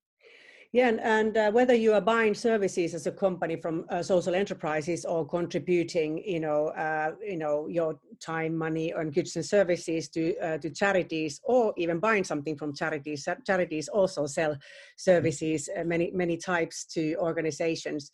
Yeah, 0.74 0.88
and, 0.88 1.00
and 1.00 1.36
uh, 1.36 1.52
whether 1.52 1.72
you 1.72 1.92
are 1.92 2.00
buying 2.00 2.34
services 2.34 2.94
as 2.94 3.06
a 3.06 3.12
company 3.12 3.54
from 3.54 3.84
uh, 3.90 4.02
social 4.02 4.34
enterprises 4.34 5.04
or 5.04 5.24
contributing, 5.24 6.20
you 6.26 6.40
know, 6.40 6.70
uh, 6.70 7.12
you 7.22 7.36
know, 7.36 7.68
your 7.68 8.00
time, 8.20 8.58
money, 8.58 8.90
and 8.90 9.14
goods 9.14 9.36
and 9.36 9.46
services 9.46 10.08
to 10.08 10.36
uh, 10.38 10.58
to 10.58 10.70
charities, 10.70 11.40
or 11.44 11.72
even 11.76 12.00
buying 12.00 12.24
something 12.24 12.56
from 12.56 12.74
charities. 12.74 13.28
Charities 13.46 13.86
also 13.86 14.26
sell 14.26 14.56
services, 14.96 15.68
uh, 15.78 15.84
many 15.84 16.10
many 16.10 16.36
types 16.36 16.84
to 16.86 17.14
organizations. 17.20 18.10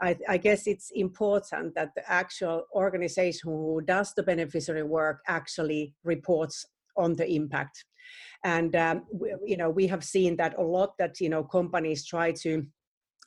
I, 0.00 0.16
I, 0.28 0.36
guess 0.36 0.66
it's 0.66 0.90
important 0.94 1.74
that 1.74 1.90
the 1.94 2.10
actual 2.10 2.64
organization 2.74 3.50
who 3.50 3.80
does 3.86 4.12
the 4.14 4.22
beneficiary 4.22 4.82
work 4.82 5.20
actually 5.26 5.94
reports 6.04 6.66
on 6.96 7.14
the 7.14 7.26
impact. 7.30 7.84
And 8.44 8.76
um, 8.76 9.04
we, 9.12 9.34
you 9.44 9.56
know 9.56 9.70
we 9.70 9.86
have 9.86 10.04
seen 10.04 10.36
that 10.36 10.58
a 10.58 10.62
lot 10.62 10.92
that 10.98 11.20
you 11.20 11.28
know 11.28 11.42
companies 11.42 12.06
try 12.06 12.32
to 12.42 12.66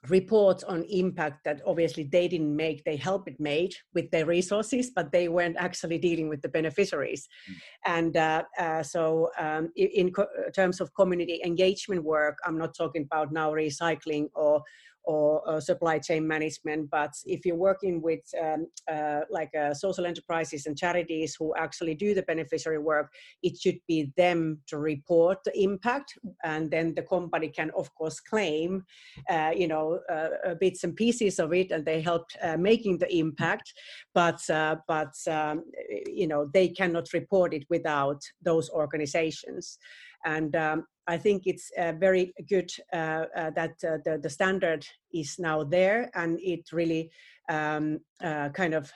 report 0.07 0.63
on 0.63 0.85
impact 0.89 1.43
that 1.43 1.61
obviously 1.65 2.03
they 2.03 2.27
didn't 2.29 2.55
make 2.55 2.81
they 2.85 2.95
helped 2.95 3.27
it 3.27 3.37
made 3.37 3.73
with 3.93 4.09
their 4.11 4.25
resources 4.25 4.91
but 4.95 5.11
they 5.11 5.27
weren't 5.27 5.57
actually 5.57 5.97
dealing 5.97 6.29
with 6.29 6.41
the 6.41 6.47
beneficiaries 6.47 7.27
mm. 7.51 7.55
and 7.85 8.15
uh, 8.15 8.41
uh, 8.57 8.81
so 8.81 9.29
um, 9.37 9.69
in, 9.75 10.09
co- 10.13 10.27
terms 10.55 10.79
of 10.79 10.93
community 10.93 11.41
engagement 11.43 12.01
work 12.01 12.37
i'm 12.45 12.57
not 12.57 12.73
talking 12.77 13.03
about 13.03 13.33
now 13.33 13.51
recycling 13.51 14.29
or 14.35 14.63
or, 15.09 15.41
or 15.49 15.59
supply 15.59 15.97
chain 15.97 16.27
management. 16.27 16.89
But 16.91 17.13
if 17.25 17.43
you're 17.45 17.55
working 17.69 17.99
with 17.99 18.23
um, 18.39 18.67
uh, 18.91 19.21
like 19.31 19.53
uh, 19.55 19.73
social 19.73 20.05
enterprises 20.05 20.67
and 20.67 20.77
charities 20.77 21.35
who 21.37 21.47
actually 21.57 21.95
do 21.95 22.13
the 22.13 22.21
beneficiary 22.21 22.77
work, 22.77 23.11
it 23.41 23.57
should 23.59 23.79
be 23.87 24.11
them 24.17 24.59
to 24.67 24.77
report 24.77 25.39
the 25.43 25.55
impact, 25.59 26.09
and 26.43 26.69
then 26.69 26.93
the 26.93 27.01
company 27.01 27.49
can, 27.49 27.71
of 27.75 27.87
course, 27.95 28.19
claim, 28.19 28.85
uh, 29.29 29.51
you 29.55 29.67
know, 29.67 29.99
uh, 30.13 30.53
bits 30.61 30.83
and 30.83 30.95
pieces 30.95 31.39
of 31.39 31.53
it, 31.53 31.71
and 31.71 31.83
they 31.85 32.01
helped 32.01 32.37
uh, 32.43 32.57
making 32.57 32.99
the 32.99 33.11
impact. 33.15 33.73
But 34.13 34.47
uh, 34.49 34.75
but 34.87 35.15
um, 35.27 35.63
you 36.05 36.27
know, 36.27 36.49
they 36.53 36.67
cannot 36.67 37.13
report 37.13 37.53
it 37.53 37.65
without 37.69 38.21
those 38.43 38.69
organizations. 38.69 39.79
And 40.25 40.55
um, 40.55 40.85
I 41.09 41.17
think 41.17 41.43
it's 41.47 41.71
uh, 41.77 41.93
very 41.93 42.33
good 42.47 42.69
uh, 42.93 43.25
uh, 43.35 43.49
that 43.55 43.75
uh, 43.83 43.97
the, 44.05 44.19
the 44.21 44.29
standard 44.29 44.85
is 45.11 45.37
now 45.39 45.63
there 45.63 46.11
and 46.13 46.39
it 46.39 46.71
really 46.71 47.09
um, 47.49 47.99
uh, 48.23 48.49
kind 48.49 48.75
of 48.75 48.91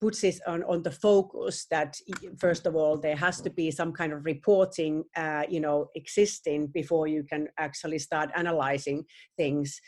puts 0.00 0.22
it 0.24 0.40
on, 0.46 0.62
on 0.64 0.82
the 0.82 0.90
focus 0.90 1.66
that 1.70 1.96
first 2.38 2.66
of 2.66 2.76
all 2.76 2.96
there 2.96 3.16
has 3.16 3.40
to 3.40 3.50
be 3.50 3.70
some 3.70 3.92
kind 3.92 4.12
of 4.12 4.24
reporting 4.24 5.04
uh, 5.16 5.42
you 5.48 5.60
know 5.60 5.88
existing 5.94 6.68
before 6.68 7.06
you 7.06 7.24
can 7.24 7.48
actually 7.58 7.98
start 7.98 8.30
analyzing 8.36 9.04
things 9.36 9.80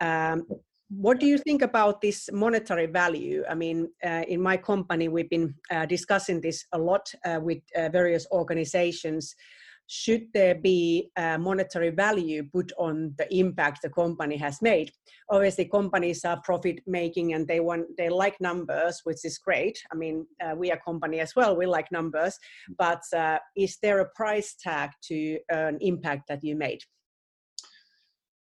um, 0.00 0.46
what 0.88 1.20
do 1.20 1.26
you 1.26 1.38
think 1.38 1.62
about 1.62 2.00
this 2.00 2.28
monetary 2.32 2.86
value? 2.86 3.44
I 3.48 3.54
mean, 3.54 3.90
uh, 4.04 4.24
in 4.26 4.40
my 4.40 4.56
company, 4.56 5.06
we've 5.06 5.30
been 5.30 5.54
uh, 5.70 5.86
discussing 5.86 6.40
this 6.40 6.64
a 6.72 6.78
lot 6.78 7.08
uh, 7.24 7.38
with 7.40 7.58
various 7.92 8.26
organizations 8.32 9.36
should 9.92 10.28
there 10.32 10.54
be 10.54 11.10
a 11.16 11.36
monetary 11.36 11.90
value 11.90 12.44
put 12.44 12.70
on 12.78 13.12
the 13.18 13.26
impact 13.34 13.82
the 13.82 13.90
company 13.90 14.36
has 14.36 14.62
made? 14.62 14.92
Obviously 15.28 15.64
companies 15.64 16.24
are 16.24 16.40
profit 16.42 16.78
making 16.86 17.34
and 17.34 17.48
they 17.48 17.58
want 17.58 17.86
they 17.98 18.08
like 18.08 18.40
numbers 18.40 19.00
which 19.02 19.24
is 19.24 19.38
great. 19.38 19.76
I 19.92 19.96
mean 19.96 20.26
uh, 20.40 20.54
we 20.54 20.70
are 20.70 20.76
a 20.76 20.80
company 20.80 21.18
as 21.18 21.34
well 21.34 21.56
we 21.56 21.66
like 21.66 21.90
numbers 21.90 22.38
but 22.78 23.02
uh, 23.16 23.38
is 23.56 23.78
there 23.82 23.98
a 23.98 24.08
price 24.10 24.54
tag 24.62 24.90
to 25.08 25.40
an 25.48 25.78
impact 25.80 26.28
that 26.28 26.44
you 26.44 26.54
made? 26.54 26.82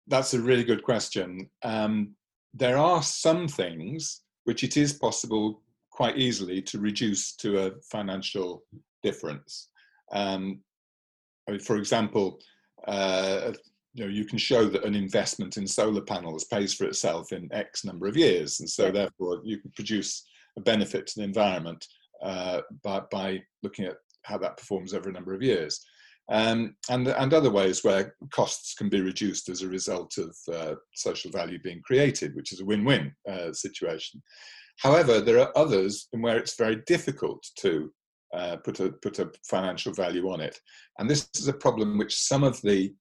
That's 0.05 0.35
a 0.35 0.41
really 0.41 0.63
good 0.63 0.83
question. 0.83 1.49
Um, 1.63 2.15
there 2.53 2.77
are 2.77 3.01
some 3.01 3.47
things 3.47 4.21
which 4.43 4.63
it 4.63 4.77
is 4.77 4.93
possible 4.93 5.63
quite 5.89 6.17
easily 6.17 6.61
to 6.61 6.77
reduce 6.77 7.35
to 7.37 7.65
a 7.65 7.71
financial 7.89 8.63
difference. 9.01 9.69
Um, 10.11 10.61
I 11.47 11.51
mean, 11.51 11.59
for 11.59 11.77
example, 11.77 12.39
uh, 12.87 13.51
you 13.93 14.05
know, 14.05 14.09
you 14.09 14.25
can 14.25 14.37
show 14.37 14.65
that 14.69 14.85
an 14.85 14.95
investment 14.95 15.57
in 15.57 15.67
solar 15.67 16.01
panels 16.01 16.45
pays 16.45 16.73
for 16.73 16.85
itself 16.85 17.31
in 17.31 17.49
X 17.51 17.83
number 17.83 18.07
of 18.07 18.15
years, 18.15 18.59
and 18.59 18.69
so 18.69 18.85
yeah. 18.85 18.91
therefore 18.91 19.41
you 19.43 19.59
can 19.59 19.71
produce 19.71 20.25
a 20.57 20.61
benefit 20.61 21.07
to 21.07 21.19
the 21.19 21.25
environment 21.25 21.85
uh, 22.23 22.61
by, 22.83 23.01
by 23.11 23.41
looking 23.63 23.85
at 23.85 23.97
how 24.23 24.37
that 24.37 24.57
performs 24.57 24.93
over 24.93 25.09
a 25.09 25.13
number 25.13 25.33
of 25.33 25.41
years. 25.41 25.85
Um, 26.29 26.75
and, 26.89 27.07
and 27.07 27.33
other 27.33 27.49
ways 27.49 27.83
where 27.83 28.15
costs 28.31 28.73
can 28.75 28.87
be 28.87 29.01
reduced 29.01 29.49
as 29.49 29.61
a 29.61 29.67
result 29.67 30.17
of 30.17 30.35
uh, 30.53 30.75
social 30.93 31.31
value 31.31 31.59
being 31.61 31.81
created, 31.81 32.35
which 32.35 32.53
is 32.53 32.61
a 32.61 32.65
win-win 32.65 33.13
uh, 33.29 33.51
situation. 33.51 34.21
However, 34.77 35.19
there 35.19 35.39
are 35.39 35.57
others 35.57 36.07
in 36.13 36.21
where 36.21 36.37
it's 36.37 36.55
very 36.55 36.77
difficult 36.87 37.45
to 37.57 37.91
uh, 38.33 38.57
put, 38.57 38.79
a, 38.79 38.91
put 39.01 39.19
a 39.19 39.31
financial 39.49 39.93
value 39.93 40.31
on 40.31 40.41
it. 40.41 40.57
And 40.99 41.09
this 41.09 41.29
is 41.35 41.47
a 41.47 41.53
problem 41.53 41.97
which 41.97 42.15
some 42.15 42.43
of 42.43 42.61
the 42.61 42.93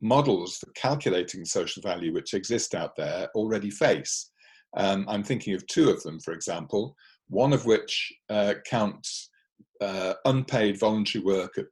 models 0.00 0.56
for 0.56 0.70
calculating 0.72 1.44
social 1.44 1.82
value 1.82 2.12
which 2.12 2.34
exist 2.34 2.74
out 2.74 2.96
there 2.96 3.28
already 3.34 3.70
face. 3.70 4.30
Um, 4.76 5.06
I'm 5.08 5.24
thinking 5.24 5.54
of 5.54 5.66
two 5.66 5.90
of 5.90 6.02
them, 6.02 6.20
for 6.20 6.32
example, 6.32 6.94
one 7.28 7.52
of 7.52 7.66
which 7.66 8.12
uh, 8.30 8.54
counts 8.68 9.30
uh, 9.80 10.14
unpaid 10.24 10.78
voluntary 10.78 11.24
work 11.24 11.58
at, 11.58 11.66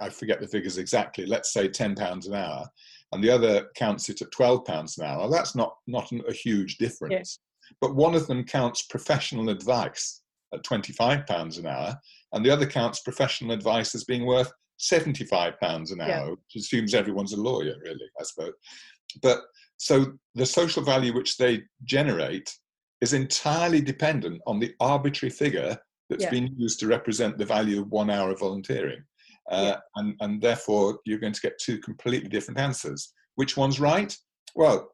I 0.00 0.08
forget 0.08 0.40
the 0.40 0.48
figures 0.48 0.78
exactly, 0.78 1.26
let's 1.26 1.52
say 1.52 1.68
£10 1.68 2.26
an 2.26 2.34
hour, 2.34 2.66
and 3.12 3.22
the 3.22 3.30
other 3.30 3.66
counts 3.76 4.08
it 4.08 4.22
at 4.22 4.30
£12 4.30 4.98
an 4.98 5.04
hour. 5.04 5.28
That's 5.28 5.54
not, 5.54 5.74
not 5.86 6.10
a 6.28 6.32
huge 6.32 6.78
difference. 6.78 7.12
Yes. 7.12 7.38
But 7.80 7.96
one 7.96 8.14
of 8.14 8.26
them 8.26 8.44
counts 8.44 8.82
professional 8.82 9.48
advice 9.48 10.22
at 10.54 10.62
£25 10.64 11.58
an 11.58 11.66
hour, 11.66 12.00
and 12.32 12.44
the 12.44 12.50
other 12.50 12.66
counts 12.66 13.00
professional 13.00 13.52
advice 13.52 13.94
as 13.94 14.04
being 14.04 14.26
worth 14.26 14.52
£75 14.80 15.92
an 15.92 16.00
hour, 16.00 16.08
yeah. 16.08 16.30
which 16.30 16.56
assumes 16.56 16.94
everyone's 16.94 17.32
a 17.32 17.40
lawyer, 17.40 17.74
really, 17.82 18.08
I 18.20 18.24
suppose. 18.24 18.52
But 19.22 19.40
so 19.78 20.12
the 20.34 20.46
social 20.46 20.82
value 20.82 21.14
which 21.14 21.36
they 21.36 21.62
generate 21.84 22.52
is 23.00 23.12
entirely 23.12 23.80
dependent 23.80 24.40
on 24.46 24.58
the 24.58 24.74
arbitrary 24.80 25.30
figure 25.30 25.76
that's 26.08 26.24
yeah. 26.24 26.30
been 26.30 26.54
used 26.56 26.80
to 26.80 26.86
represent 26.86 27.36
the 27.36 27.44
value 27.44 27.80
of 27.80 27.90
one 27.90 28.10
hour 28.10 28.30
of 28.30 28.40
volunteering. 28.40 29.02
Uh, 29.50 29.74
yeah. 29.74 29.76
and, 29.96 30.14
and 30.20 30.42
therefore, 30.42 30.98
you're 31.04 31.18
going 31.18 31.32
to 31.32 31.40
get 31.40 31.58
two 31.58 31.78
completely 31.78 32.28
different 32.28 32.58
answers. 32.58 33.12
Which 33.36 33.56
one's 33.56 33.78
right? 33.78 34.16
Well, 34.54 34.90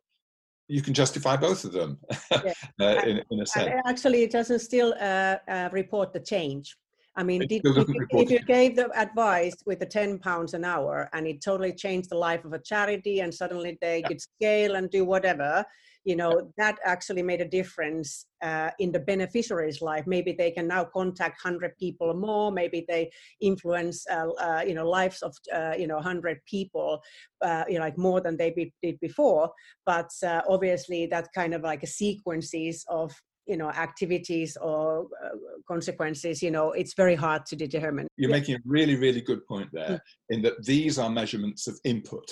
you 0.68 0.82
can 0.82 0.94
justify 0.94 1.36
both 1.36 1.64
of 1.64 1.72
them 1.72 1.98
yeah. 2.32 2.52
uh, 2.80 3.02
in, 3.04 3.22
in, 3.30 3.40
a 3.40 3.46
sense. 3.46 3.70
Actually, 3.86 4.22
it 4.22 4.30
doesn't 4.30 4.60
still 4.60 4.94
uh, 5.00 5.36
uh 5.48 5.68
report 5.72 6.12
the 6.12 6.20
change. 6.20 6.76
I 7.14 7.22
mean, 7.22 7.40
did, 7.40 7.60
if, 7.64 7.88
you, 7.88 8.06
if, 8.10 8.30
you, 8.30 8.40
gave 8.40 8.76
the 8.76 8.90
advice 8.98 9.54
with 9.66 9.80
the 9.80 9.86
10 9.86 10.18
pounds 10.18 10.54
an 10.54 10.64
hour 10.64 11.10
and 11.12 11.26
it 11.26 11.42
totally 11.42 11.74
changed 11.74 12.08
the 12.10 12.16
life 12.16 12.44
of 12.44 12.54
a 12.54 12.58
charity 12.58 13.20
and 13.20 13.34
suddenly 13.34 13.76
they 13.82 14.00
yeah. 14.00 14.08
could 14.08 14.20
scale 14.20 14.76
and 14.76 14.88
do 14.90 15.04
whatever, 15.04 15.62
you 16.04 16.16
know, 16.16 16.32
yeah. 16.32 16.40
that 16.56 16.78
actually 16.86 17.22
made 17.22 17.42
a 17.42 17.48
difference 17.48 18.26
uh, 18.42 18.70
in 18.78 18.92
the 18.92 18.98
beneficiary's 18.98 19.82
life. 19.82 20.06
Maybe 20.06 20.32
they 20.32 20.50
can 20.50 20.66
now 20.66 20.84
contact 20.84 21.44
100 21.44 21.76
people 21.76 22.14
more. 22.14 22.50
Maybe 22.50 22.86
they 22.88 23.10
influence, 23.42 24.06
uh, 24.10 24.30
uh, 24.40 24.64
you 24.66 24.74
know, 24.74 24.88
lives 24.88 25.20
of, 25.20 25.36
uh, 25.54 25.74
you 25.78 25.86
know, 25.86 25.96
100 25.96 26.40
people, 26.46 27.02
uh, 27.42 27.64
you 27.68 27.74
know, 27.74 27.84
like 27.84 27.98
more 27.98 28.22
than 28.22 28.38
they 28.38 28.50
be, 28.50 28.72
did 28.82 28.98
before. 29.00 29.50
But 29.84 30.10
uh, 30.26 30.40
obviously 30.48 31.06
that 31.06 31.28
kind 31.34 31.52
of 31.52 31.60
like 31.60 31.82
a 31.82 31.86
sequences 31.86 32.86
of 32.88 33.12
you 33.46 33.56
know 33.56 33.70
activities 33.70 34.56
or 34.60 35.06
uh, 35.24 35.30
consequences 35.66 36.42
you 36.42 36.50
know 36.50 36.72
it's 36.72 36.94
very 36.94 37.14
hard 37.14 37.44
to 37.46 37.56
determine 37.56 38.06
you're 38.16 38.30
yeah. 38.30 38.36
making 38.36 38.54
a 38.54 38.58
really 38.64 38.96
really 38.96 39.20
good 39.20 39.44
point 39.46 39.68
there 39.72 39.90
mm. 39.90 40.00
in 40.30 40.42
that 40.42 40.62
these 40.64 40.98
are 40.98 41.10
measurements 41.10 41.66
of 41.66 41.78
input 41.84 42.24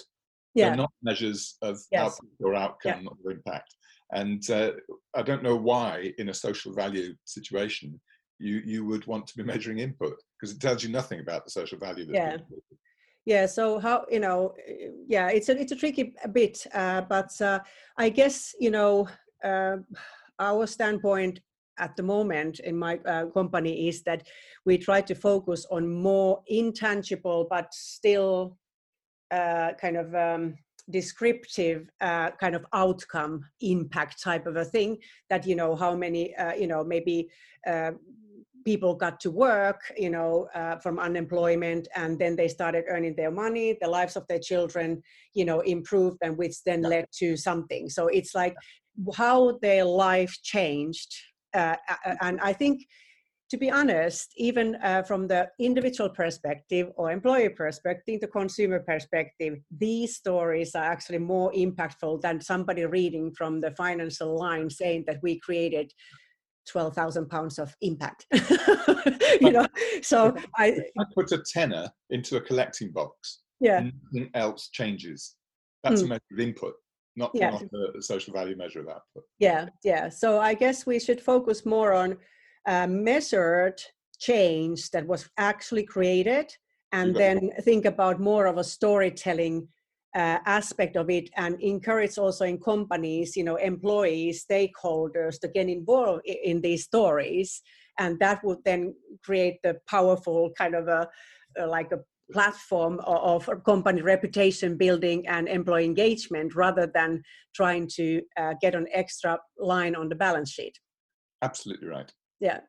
yeah. 0.54 0.68
they're 0.68 0.76
not 0.76 0.90
measures 1.02 1.56
of 1.62 1.78
yes. 1.90 2.02
output 2.02 2.30
or 2.42 2.54
outcome 2.54 3.02
yeah. 3.02 3.10
or 3.24 3.32
impact 3.32 3.74
and 4.12 4.48
uh, 4.50 4.72
i 5.16 5.22
don't 5.22 5.42
know 5.42 5.56
why 5.56 6.12
in 6.18 6.28
a 6.28 6.34
social 6.34 6.72
value 6.72 7.14
situation 7.24 8.00
you 8.38 8.62
you 8.64 8.84
would 8.84 9.06
want 9.06 9.26
to 9.26 9.36
be 9.36 9.42
measuring 9.52 9.78
input 9.78 10.14
because 10.38 10.54
it 10.54 10.60
tells 10.60 10.82
you 10.82 10.90
nothing 10.90 11.20
about 11.20 11.44
the 11.44 11.50
social 11.50 11.78
value 11.78 12.06
yeah 12.12 12.36
yeah 13.26 13.46
so 13.46 13.78
how 13.78 14.04
you 14.10 14.20
know 14.20 14.54
yeah 15.06 15.28
it's 15.28 15.48
a 15.48 15.60
it's 15.60 15.72
a 15.72 15.76
tricky 15.76 16.14
bit 16.32 16.66
uh, 16.72 17.00
but 17.02 17.30
uh, 17.40 17.58
i 17.98 18.08
guess 18.08 18.54
you 18.58 18.70
know 18.70 19.06
uh, 19.44 19.76
our 20.40 20.66
standpoint 20.66 21.40
at 21.78 21.96
the 21.96 22.02
moment 22.02 22.60
in 22.60 22.76
my 22.76 22.98
uh, 23.06 23.26
company 23.26 23.88
is 23.88 24.02
that 24.02 24.26
we 24.66 24.76
try 24.76 25.00
to 25.00 25.14
focus 25.14 25.66
on 25.70 25.88
more 25.88 26.42
intangible 26.48 27.46
but 27.48 27.72
still 27.72 28.56
uh, 29.30 29.72
kind 29.80 29.96
of 29.96 30.14
um, 30.14 30.54
descriptive 30.90 31.88
uh, 32.00 32.30
kind 32.32 32.54
of 32.54 32.64
outcome 32.72 33.44
impact 33.60 34.22
type 34.22 34.46
of 34.46 34.56
a 34.56 34.64
thing 34.64 34.98
that 35.28 35.46
you 35.46 35.54
know 35.54 35.74
how 35.74 35.94
many 35.94 36.34
uh, 36.36 36.54
you 36.54 36.66
know 36.66 36.82
maybe 36.84 37.28
uh, 37.66 37.92
people 38.64 38.94
got 38.94 39.18
to 39.20 39.30
work 39.30 39.80
you 39.96 40.10
know 40.10 40.48
uh, 40.54 40.76
from 40.76 40.98
unemployment 40.98 41.88
and 41.96 42.18
then 42.18 42.36
they 42.36 42.48
started 42.48 42.84
earning 42.88 43.14
their 43.16 43.30
money 43.30 43.76
the 43.80 43.88
lives 43.88 44.16
of 44.16 44.26
their 44.28 44.38
children 44.38 45.02
you 45.32 45.44
know 45.44 45.60
improved 45.60 46.18
and 46.22 46.36
which 46.36 46.62
then 46.64 46.82
led 46.82 47.06
to 47.12 47.36
something. 47.36 47.88
So 47.88 48.08
it's 48.08 48.34
like 48.34 48.54
how 49.14 49.58
their 49.62 49.84
life 49.84 50.36
changed. 50.42 51.14
Uh, 51.54 51.76
and 52.20 52.40
I 52.40 52.52
think, 52.52 52.86
to 53.50 53.56
be 53.56 53.70
honest, 53.70 54.32
even 54.36 54.76
uh, 54.76 55.02
from 55.02 55.26
the 55.26 55.48
individual 55.58 56.10
perspective 56.10 56.88
or 56.96 57.10
employee 57.10 57.48
perspective, 57.48 58.20
the 58.20 58.28
consumer 58.28 58.80
perspective, 58.80 59.58
these 59.76 60.16
stories 60.16 60.74
are 60.74 60.84
actually 60.84 61.18
more 61.18 61.52
impactful 61.52 62.20
than 62.20 62.40
somebody 62.40 62.84
reading 62.84 63.32
from 63.32 63.60
the 63.60 63.72
financial 63.72 64.36
line 64.36 64.70
saying 64.70 65.04
that 65.06 65.18
we 65.22 65.40
created 65.40 65.92
12,000 66.68 67.28
pounds 67.28 67.58
of 67.58 67.74
impact. 67.80 68.26
you 69.40 69.50
know, 69.50 69.66
so 70.02 70.36
I, 70.56 70.78
I 70.98 71.04
put 71.14 71.32
a 71.32 71.42
tenner 71.52 71.90
into 72.10 72.36
a 72.36 72.40
collecting 72.40 72.92
box. 72.92 73.40
Yeah. 73.60 73.90
Nothing 74.12 74.30
else 74.34 74.68
changes. 74.72 75.34
That's 75.82 76.02
mm. 76.02 76.06
a 76.06 76.08
measure 76.08 76.22
of 76.32 76.40
input 76.40 76.74
not, 77.20 77.30
yeah. 77.34 77.50
not 77.50 77.70
the 77.70 78.02
social 78.02 78.32
value 78.32 78.56
measure 78.56 78.80
of 78.80 78.88
output. 78.88 79.24
Yeah, 79.38 79.68
yeah. 79.84 80.08
So 80.08 80.40
I 80.40 80.54
guess 80.54 80.86
we 80.86 80.98
should 80.98 81.20
focus 81.20 81.64
more 81.64 81.92
on 81.92 82.16
uh, 82.66 82.86
measured 82.86 83.80
change 84.18 84.90
that 84.90 85.06
was 85.06 85.28
actually 85.38 85.84
created 85.84 86.46
and 86.92 87.14
then 87.14 87.50
think 87.62 87.84
about 87.84 88.20
more 88.20 88.46
of 88.46 88.58
a 88.58 88.64
storytelling 88.64 89.68
uh, 90.16 90.38
aspect 90.44 90.96
of 90.96 91.08
it 91.08 91.30
and 91.36 91.60
encourage 91.62 92.18
also 92.18 92.44
in 92.44 92.58
companies 92.58 93.36
you 93.36 93.44
know 93.44 93.56
employees 93.56 94.44
stakeholders 94.44 95.38
to 95.40 95.48
get 95.48 95.68
involved 95.68 96.22
in 96.26 96.60
these 96.60 96.82
stories 96.84 97.62
and 97.98 98.18
that 98.18 98.42
would 98.42 98.58
then 98.64 98.92
create 99.22 99.58
the 99.62 99.76
powerful 99.88 100.50
kind 100.58 100.74
of 100.74 100.88
a, 100.88 101.08
a 101.58 101.66
like 101.66 101.92
a 101.92 102.00
platform 102.32 103.00
of, 103.04 103.48
company 103.64 104.02
reputation 104.02 104.76
building 104.76 105.26
and 105.28 105.48
employee 105.48 105.84
engagement 105.84 106.54
rather 106.54 106.90
than 106.92 107.22
trying 107.54 107.88
to 107.94 108.20
uh, 108.38 108.54
get 108.60 108.74
an 108.74 108.86
extra 108.92 109.38
line 109.58 109.94
on 109.94 110.08
the 110.08 110.14
balance 110.14 110.50
sheet. 110.50 110.78
Absolutely 111.42 111.88
right. 111.88 112.12
Yeah. 112.40 112.60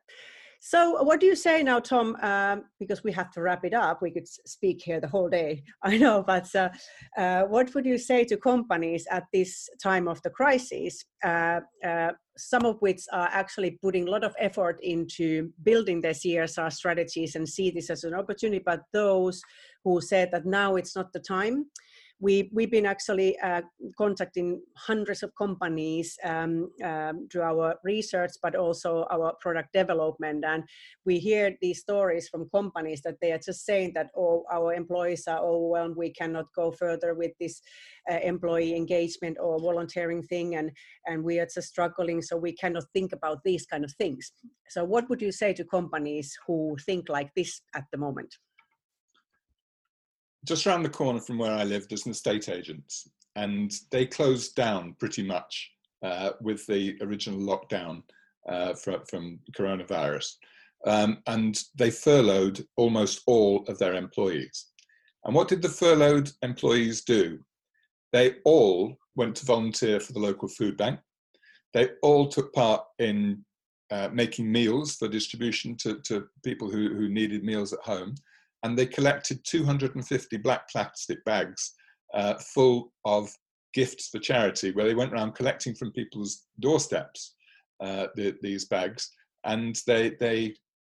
So, 0.64 1.02
what 1.02 1.18
do 1.18 1.26
you 1.26 1.34
say 1.34 1.64
now, 1.64 1.80
Tom? 1.80 2.16
Um, 2.22 2.66
because 2.78 3.02
we 3.02 3.10
have 3.10 3.32
to 3.32 3.42
wrap 3.42 3.64
it 3.64 3.74
up, 3.74 4.00
we 4.00 4.12
could 4.12 4.28
speak 4.28 4.80
here 4.80 5.00
the 5.00 5.08
whole 5.08 5.28
day. 5.28 5.64
I 5.82 5.98
know, 5.98 6.22
but 6.24 6.54
uh, 6.54 6.68
uh, 7.18 7.42
what 7.46 7.74
would 7.74 7.84
you 7.84 7.98
say 7.98 8.24
to 8.26 8.36
companies 8.36 9.04
at 9.10 9.24
this 9.32 9.68
time 9.82 10.06
of 10.06 10.22
the 10.22 10.30
crisis? 10.30 11.04
Uh, 11.24 11.60
uh 11.84 12.12
some 12.38 12.64
of 12.64 12.76
which 12.80 13.02
are 13.12 13.28
actually 13.32 13.72
putting 13.82 14.06
a 14.06 14.10
lot 14.10 14.24
of 14.24 14.34
effort 14.38 14.78
into 14.82 15.50
building 15.64 16.00
their 16.00 16.12
CSR 16.14 16.72
strategies 16.72 17.34
and 17.34 17.46
see 17.46 17.70
this 17.70 17.90
as 17.90 18.04
an 18.04 18.14
opportunity, 18.14 18.62
but 18.64 18.82
those 18.92 19.42
who 19.84 20.00
said 20.00 20.30
that 20.30 20.46
now 20.46 20.76
it's 20.76 20.96
not 20.96 21.12
the 21.12 21.20
time 21.20 21.66
we, 22.22 22.48
we've 22.52 22.70
been 22.70 22.86
actually 22.86 23.36
uh, 23.40 23.62
contacting 23.98 24.62
hundreds 24.76 25.24
of 25.24 25.34
companies 25.34 26.16
um, 26.22 26.70
um, 26.84 27.28
through 27.30 27.42
our 27.42 27.74
research, 27.82 28.30
but 28.40 28.54
also 28.54 29.04
our 29.10 29.34
product 29.40 29.72
development. 29.72 30.44
And 30.46 30.62
we 31.04 31.18
hear 31.18 31.56
these 31.60 31.80
stories 31.80 32.28
from 32.28 32.48
companies 32.50 33.02
that 33.02 33.16
they 33.20 33.32
are 33.32 33.40
just 33.44 33.66
saying 33.66 33.94
that, 33.96 34.10
oh, 34.16 34.44
our 34.52 34.72
employees 34.72 35.26
are 35.26 35.40
overwhelmed, 35.40 35.96
we 35.96 36.10
cannot 36.10 36.46
go 36.54 36.70
further 36.70 37.14
with 37.14 37.32
this 37.40 37.60
uh, 38.08 38.18
employee 38.22 38.76
engagement 38.76 39.36
or 39.40 39.58
volunteering 39.58 40.22
thing, 40.22 40.54
and, 40.54 40.70
and 41.06 41.24
we 41.24 41.40
are 41.40 41.48
just 41.52 41.68
struggling, 41.68 42.22
so 42.22 42.36
we 42.36 42.52
cannot 42.52 42.84
think 42.92 43.12
about 43.12 43.42
these 43.44 43.66
kind 43.66 43.84
of 43.84 43.92
things. 43.94 44.30
So, 44.68 44.84
what 44.84 45.08
would 45.10 45.20
you 45.20 45.32
say 45.32 45.52
to 45.54 45.64
companies 45.64 46.36
who 46.46 46.76
think 46.86 47.08
like 47.08 47.34
this 47.34 47.62
at 47.74 47.84
the 47.90 47.98
moment? 47.98 48.32
Just 50.44 50.66
around 50.66 50.82
the 50.82 50.88
corner 50.88 51.20
from 51.20 51.38
where 51.38 51.52
I 51.52 51.64
live, 51.64 51.88
there's 51.88 52.06
an 52.06 52.12
estate 52.12 52.48
agent, 52.48 52.92
and 53.36 53.72
they 53.90 54.06
closed 54.06 54.54
down 54.54 54.96
pretty 54.98 55.22
much 55.22 55.70
uh, 56.02 56.30
with 56.40 56.66
the 56.66 56.96
original 57.00 57.40
lockdown 57.40 58.02
uh, 58.48 58.74
from, 58.74 59.04
from 59.08 59.38
coronavirus. 59.56 60.34
Um, 60.84 61.18
and 61.28 61.62
they 61.76 61.90
furloughed 61.90 62.66
almost 62.76 63.22
all 63.26 63.64
of 63.68 63.78
their 63.78 63.94
employees. 63.94 64.66
And 65.24 65.34
what 65.34 65.48
did 65.48 65.62
the 65.62 65.68
furloughed 65.68 66.30
employees 66.42 67.02
do? 67.02 67.38
They 68.12 68.36
all 68.44 68.98
went 69.14 69.36
to 69.36 69.46
volunteer 69.46 70.00
for 70.00 70.12
the 70.12 70.18
local 70.18 70.48
food 70.48 70.76
bank. 70.76 70.98
They 71.72 71.90
all 72.02 72.28
took 72.28 72.52
part 72.52 72.82
in 72.98 73.44
uh, 73.90 74.08
making 74.12 74.50
meals 74.50 74.96
for 74.96 75.06
distribution 75.06 75.76
to, 75.76 76.00
to 76.00 76.26
people 76.44 76.70
who, 76.70 76.94
who 76.94 77.08
needed 77.08 77.44
meals 77.44 77.72
at 77.72 77.80
home. 77.80 78.14
And 78.62 78.78
they 78.78 78.86
collected 78.86 79.44
250 79.44 80.36
black 80.38 80.68
plastic 80.70 81.24
bags 81.24 81.74
uh, 82.14 82.34
full 82.34 82.92
of 83.04 83.30
gifts 83.74 84.08
for 84.08 84.18
charity, 84.18 84.70
where 84.72 84.86
they 84.86 84.94
went 84.94 85.12
around 85.12 85.34
collecting 85.34 85.74
from 85.74 85.92
people's 85.92 86.44
doorsteps 86.60 87.34
uh, 87.80 88.06
the, 88.14 88.36
these 88.42 88.66
bags. 88.66 89.10
And 89.44 89.80
they, 89.86 90.10
they 90.20 90.54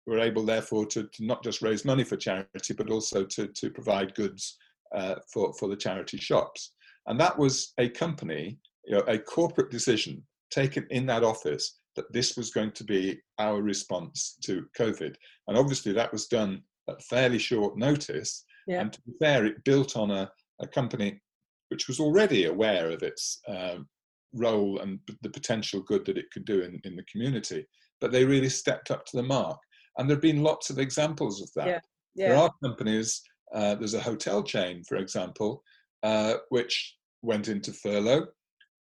were 0.06 0.20
able, 0.20 0.46
therefore, 0.46 0.86
to, 0.88 1.04
to, 1.04 1.26
not 1.26 1.44
just 1.44 1.62
raise 1.62 1.86
money 1.86 2.04
for 2.04 2.18
charity, 2.18 2.74
but 2.74 2.90
also 2.90 3.24
to, 3.24 3.48
to 3.48 3.70
provide 3.70 4.16
goods 4.16 4.58
uh, 4.94 5.16
for, 5.32 5.54
for 5.54 5.70
the 5.70 5.78
charity 5.78 6.18
shops. 6.18 6.74
And 7.08 7.20
that 7.20 7.38
was 7.38 7.74
a 7.78 7.90
company, 7.90 8.58
you 8.86 8.96
know, 8.96 9.04
a 9.08 9.18
corporate 9.18 9.72
decision 9.72 10.24
taken 10.52 10.86
in 10.90 11.06
that 11.08 11.24
office 11.24 11.80
that 11.96 12.12
this 12.12 12.36
was 12.36 12.52
going 12.52 12.72
to 12.72 12.84
be 12.84 13.20
our 13.40 13.62
response 13.62 14.38
to 14.44 14.66
COVID. 14.78 15.16
And 15.48 15.58
obviously, 15.58 15.94
that 15.94 16.12
was 16.12 16.28
done 16.28 16.62
at 16.90 17.04
fairly 17.04 17.40
short 17.40 17.78
notice. 17.78 18.44
Yeah. 18.68 18.82
And 18.82 18.94
to 18.94 19.02
be 19.02 19.14
fair, 19.20 19.46
it 19.46 19.64
built 19.64 19.98
on 19.98 20.12
a, 20.12 20.30
a 20.62 20.68
company 20.68 21.22
which 21.70 21.88
was 21.88 22.00
already 22.00 22.46
aware 22.46 22.92
of 22.92 23.04
its 23.04 23.40
um, 23.48 23.88
role 24.34 24.80
and 24.80 25.00
the 25.22 25.30
potential 25.30 25.82
good 25.82 26.06
that 26.06 26.18
it 26.18 26.32
could 26.32 26.46
do 26.46 26.62
in, 26.62 26.80
in 26.84 26.96
the 26.96 27.06
community. 27.12 27.66
But 28.00 28.12
they 28.12 28.26
really 28.26 28.50
stepped 28.50 28.92
up 28.92 29.06
to 29.06 29.18
the 29.18 29.24
mark. 29.24 29.60
And 29.98 30.10
there 30.10 30.16
have 30.16 30.22
been 30.22 30.44
lots 30.44 30.70
of 30.70 30.80
examples 30.80 31.42
of 31.42 31.50
that. 31.56 31.68
Yeah. 31.68 31.80
Yeah. 32.16 32.30
There 32.30 32.38
are 32.38 32.52
companies, 32.64 33.22
uh, 33.54 33.76
there's 33.76 33.96
a 33.96 34.00
hotel 34.02 34.44
chain, 34.44 34.84
for 34.88 34.98
example, 34.98 35.64
uh, 36.04 36.36
which 36.50 36.96
went 37.22 37.48
into 37.48 37.74
furlough. 37.74 38.28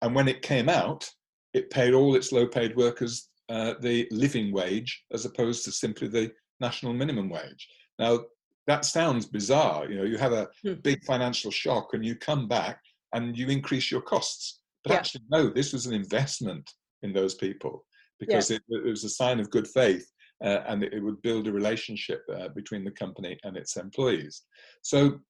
And 0.02 0.14
when 0.14 0.28
it 0.28 0.42
came 0.42 0.68
out, 0.68 1.08
it 1.52 1.70
paid 1.70 1.94
all 1.94 2.14
its 2.14 2.32
low 2.32 2.46
paid 2.46 2.76
workers 2.76 3.28
uh, 3.48 3.74
the 3.80 4.06
living 4.12 4.52
wage 4.52 5.04
as 5.12 5.24
opposed 5.24 5.64
to 5.64 5.72
simply 5.72 6.08
the 6.08 6.32
national 6.60 6.92
minimum 6.92 7.28
wage. 7.28 7.68
Now, 8.00 8.20
that 8.66 8.84
sounds 8.84 9.26
bizarre. 9.26 9.88
You 9.88 9.98
know, 9.98 10.04
you 10.04 10.16
have 10.16 10.32
a 10.32 10.48
hmm. 10.64 10.74
big 10.82 11.04
financial 11.04 11.50
shock 11.50 11.90
and 11.92 12.04
you 12.04 12.16
come 12.16 12.48
back 12.48 12.80
and 13.14 13.36
you 13.36 13.48
increase 13.48 13.90
your 13.90 14.00
costs. 14.00 14.60
But 14.82 14.92
yeah. 14.92 14.98
actually, 14.98 15.24
no, 15.30 15.50
this 15.50 15.72
was 15.72 15.86
an 15.86 15.94
investment 15.94 16.68
in 17.02 17.12
those 17.12 17.34
people 17.34 17.84
because 18.18 18.50
yeah. 18.50 18.56
it, 18.56 18.86
it, 18.86 18.88
was 18.88 19.04
a 19.04 19.10
sign 19.10 19.38
of 19.38 19.50
good 19.50 19.68
faith 19.68 20.10
uh, 20.42 20.60
and 20.66 20.82
it, 20.82 20.94
it, 20.94 21.00
would 21.00 21.20
build 21.22 21.46
a 21.46 21.52
relationship 21.52 22.22
uh, 22.34 22.48
between 22.48 22.84
the 22.84 22.90
company 22.90 23.38
and 23.44 23.56
its 23.56 23.76
employees. 23.76 24.42
So, 24.82 25.20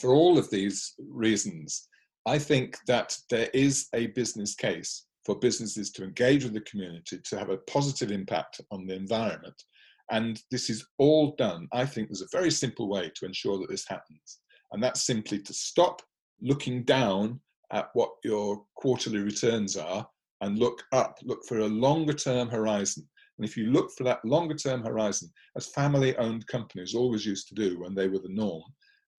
for 0.00 0.14
all 0.14 0.38
of 0.38 0.48
these 0.50 0.94
reasons, 0.98 1.88
I 2.26 2.38
think 2.38 2.78
that 2.86 3.16
there 3.28 3.48
is 3.52 3.88
a 3.94 4.08
business 4.08 4.54
case 4.54 5.06
for 5.26 5.38
businesses 5.38 5.90
to 5.92 6.04
engage 6.04 6.44
with 6.44 6.54
the 6.54 6.62
community 6.62 7.18
to 7.24 7.38
have 7.38 7.50
a 7.50 7.58
positive 7.58 8.10
impact 8.10 8.60
on 8.70 8.86
the 8.86 8.94
environment. 8.94 9.62
And 10.10 10.42
this 10.50 10.70
is 10.70 10.84
all 10.98 11.34
done. 11.36 11.68
I 11.72 11.86
think 11.86 12.08
there's 12.08 12.22
a 12.22 12.36
very 12.36 12.50
simple 12.50 12.88
way 12.88 13.10
to 13.14 13.26
ensure 13.26 13.58
that 13.58 13.70
this 13.70 13.86
happens. 13.86 14.38
And 14.72 14.82
that's 14.82 15.02
simply 15.02 15.40
to 15.40 15.54
stop 15.54 16.02
looking 16.40 16.84
down 16.84 17.40
at 17.72 17.90
what 17.94 18.10
your 18.24 18.64
quarterly 18.76 19.18
returns 19.18 19.76
are 19.76 20.06
and 20.40 20.58
look 20.58 20.82
up, 20.92 21.18
look 21.22 21.44
for 21.46 21.58
a 21.60 21.66
longer 21.66 22.12
term 22.12 22.48
horizon. 22.48 23.08
And 23.38 23.48
if 23.48 23.56
you 23.56 23.66
look 23.70 23.90
for 23.92 24.04
that 24.04 24.24
longer 24.24 24.54
term 24.54 24.82
horizon, 24.82 25.30
as 25.56 25.68
family 25.68 26.16
owned 26.16 26.46
companies 26.46 26.94
always 26.94 27.24
used 27.24 27.48
to 27.48 27.54
do 27.54 27.78
when 27.78 27.94
they 27.94 28.08
were 28.08 28.18
the 28.18 28.28
norm, 28.28 28.62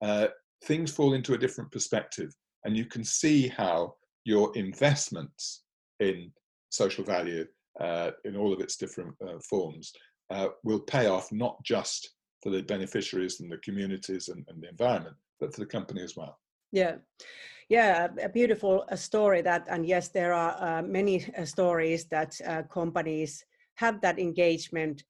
uh, 0.01 0.27
things 0.65 0.91
fall 0.91 1.13
into 1.13 1.33
a 1.33 1.37
different 1.37 1.71
perspective. 1.71 2.33
And 2.65 2.75
you 2.75 2.85
can 2.85 3.03
see 3.03 3.47
how 3.47 3.95
your 4.25 4.55
investments 4.55 5.63
in 5.99 6.31
social 6.69 7.03
value 7.03 7.45
uh, 7.79 8.11
in 8.25 8.35
all 8.35 8.53
of 8.53 8.59
its 8.59 8.75
different 8.75 9.15
uh, 9.25 9.39
forms 9.49 9.93
uh, 10.31 10.49
will 10.63 10.79
pay 10.79 11.07
off 11.07 11.31
not 11.31 11.61
just 11.63 12.11
for 12.41 12.49
the 12.49 12.63
beneficiaries 12.63 13.39
and 13.39 13.51
the 13.51 13.57
communities 13.57 14.29
and, 14.29 14.45
and, 14.47 14.63
the 14.63 14.69
environment, 14.69 15.15
but 15.39 15.53
for 15.53 15.59
the 15.59 15.65
company 15.65 16.01
as 16.01 16.15
well. 16.15 16.39
Yeah, 16.71 16.95
yeah, 17.69 18.07
a 18.21 18.29
beautiful 18.29 18.85
uh, 18.91 18.95
story 18.95 19.41
that, 19.43 19.67
and 19.69 19.85
yes, 19.85 20.07
there 20.09 20.33
are 20.33 20.55
uh, 20.59 20.81
many 20.81 21.25
uh, 21.35 21.45
stories 21.45 22.05
that 22.05 22.39
companies 22.69 23.45
have 23.75 24.01
that 24.01 24.19
engagement 24.19 25.03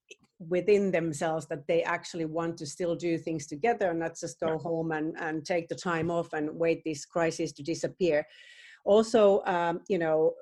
within 0.50 0.92
themselves 0.92 1.46
that 1.48 1.68
they 1.68 1.84
actually 1.84 2.26
want 2.26 2.58
to 2.58 2.66
still 2.66 2.96
do 2.96 3.18
things 3.18 3.46
together 3.46 3.92
and 3.92 4.00
not 4.00 4.18
just 4.20 4.40
go 4.40 4.54
yeah. 4.54 4.58
home 4.58 4.92
and, 4.92 5.16
and 5.20 5.46
take 5.46 5.68
the 5.70 5.76
time 5.76 6.10
off 6.10 6.34
and 6.34 6.50
wait 6.54 6.84
this 6.84 7.06
crisis 7.06 7.52
to 7.52 7.62
disappear 7.64 8.26
also 8.86 9.42
um, 9.46 9.82
you 9.88 9.98
know 9.98 10.34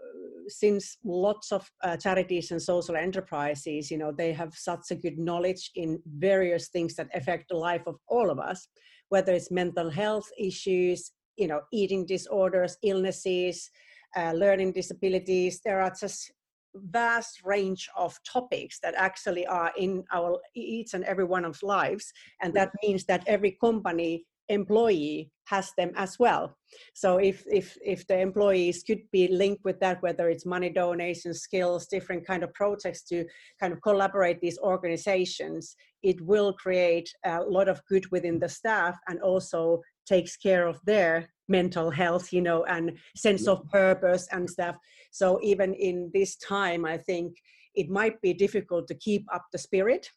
since 0.47 0.97
lots 1.03 1.51
of 1.51 1.69
uh, 1.83 1.95
charities 1.95 2.51
and 2.51 2.61
social 2.61 2.95
enterprises 2.95 3.91
you 3.91 3.97
know 3.97 4.11
they 4.11 4.33
have 4.33 4.53
such 4.55 4.91
a 4.91 4.95
good 4.95 5.17
knowledge 5.17 5.71
in 5.75 6.01
various 6.17 6.69
things 6.69 6.95
that 6.95 7.07
affect 7.13 7.49
the 7.49 7.55
life 7.55 7.85
of 7.85 7.95
all 8.07 8.29
of 8.29 8.39
us 8.39 8.67
whether 9.09 9.33
it's 9.33 9.51
mental 9.51 9.89
health 9.89 10.29
issues 10.37 11.11
you 11.37 11.47
know 11.47 11.61
eating 11.71 12.05
disorders 12.05 12.77
illnesses 12.83 13.69
uh, 14.17 14.31
learning 14.33 14.71
disabilities 14.71 15.61
there 15.63 15.81
are 15.81 15.93
just 15.99 16.31
vast 16.75 17.41
range 17.43 17.89
of 17.97 18.17
topics 18.23 18.79
that 18.81 18.93
actually 18.95 19.45
are 19.47 19.71
in 19.77 20.03
our 20.13 20.39
each 20.55 20.93
and 20.93 21.03
every 21.03 21.23
one 21.23 21.45
of 21.45 21.61
lives 21.63 22.11
and 22.41 22.53
that 22.53 22.71
means 22.83 23.05
that 23.05 23.23
every 23.27 23.57
company 23.59 24.25
employee 24.49 25.31
has 25.45 25.71
them 25.77 25.91
as 25.95 26.17
well. 26.19 26.55
So 26.93 27.17
if 27.17 27.43
if 27.47 27.77
if 27.83 28.05
the 28.07 28.19
employees 28.19 28.83
could 28.83 29.01
be 29.11 29.27
linked 29.27 29.63
with 29.63 29.79
that 29.79 30.01
whether 30.01 30.29
it's 30.29 30.45
money 30.45 30.69
donation 30.69 31.33
skills 31.33 31.87
different 31.87 32.25
kind 32.25 32.43
of 32.43 32.53
projects 32.53 33.03
to 33.09 33.25
kind 33.59 33.73
of 33.73 33.81
collaborate 33.81 34.39
these 34.41 34.59
organizations 34.59 35.75
it 36.03 36.21
will 36.21 36.53
create 36.53 37.09
a 37.25 37.41
lot 37.41 37.67
of 37.67 37.81
good 37.89 38.05
within 38.11 38.39
the 38.39 38.49
staff 38.49 38.95
and 39.07 39.19
also 39.21 39.81
takes 40.05 40.37
care 40.37 40.67
of 40.67 40.79
their 40.85 41.27
mental 41.47 41.89
health 41.89 42.31
you 42.31 42.41
know 42.41 42.63
and 42.65 42.97
sense 43.15 43.47
of 43.47 43.67
purpose 43.71 44.27
and 44.31 44.49
stuff. 44.49 44.75
So 45.11 45.39
even 45.41 45.73
in 45.73 46.11
this 46.13 46.35
time 46.37 46.85
i 46.85 46.97
think 46.97 47.35
it 47.75 47.89
might 47.89 48.19
be 48.21 48.33
difficult 48.33 48.87
to 48.87 48.95
keep 48.95 49.23
up 49.33 49.45
the 49.51 49.57
spirit 49.57 50.09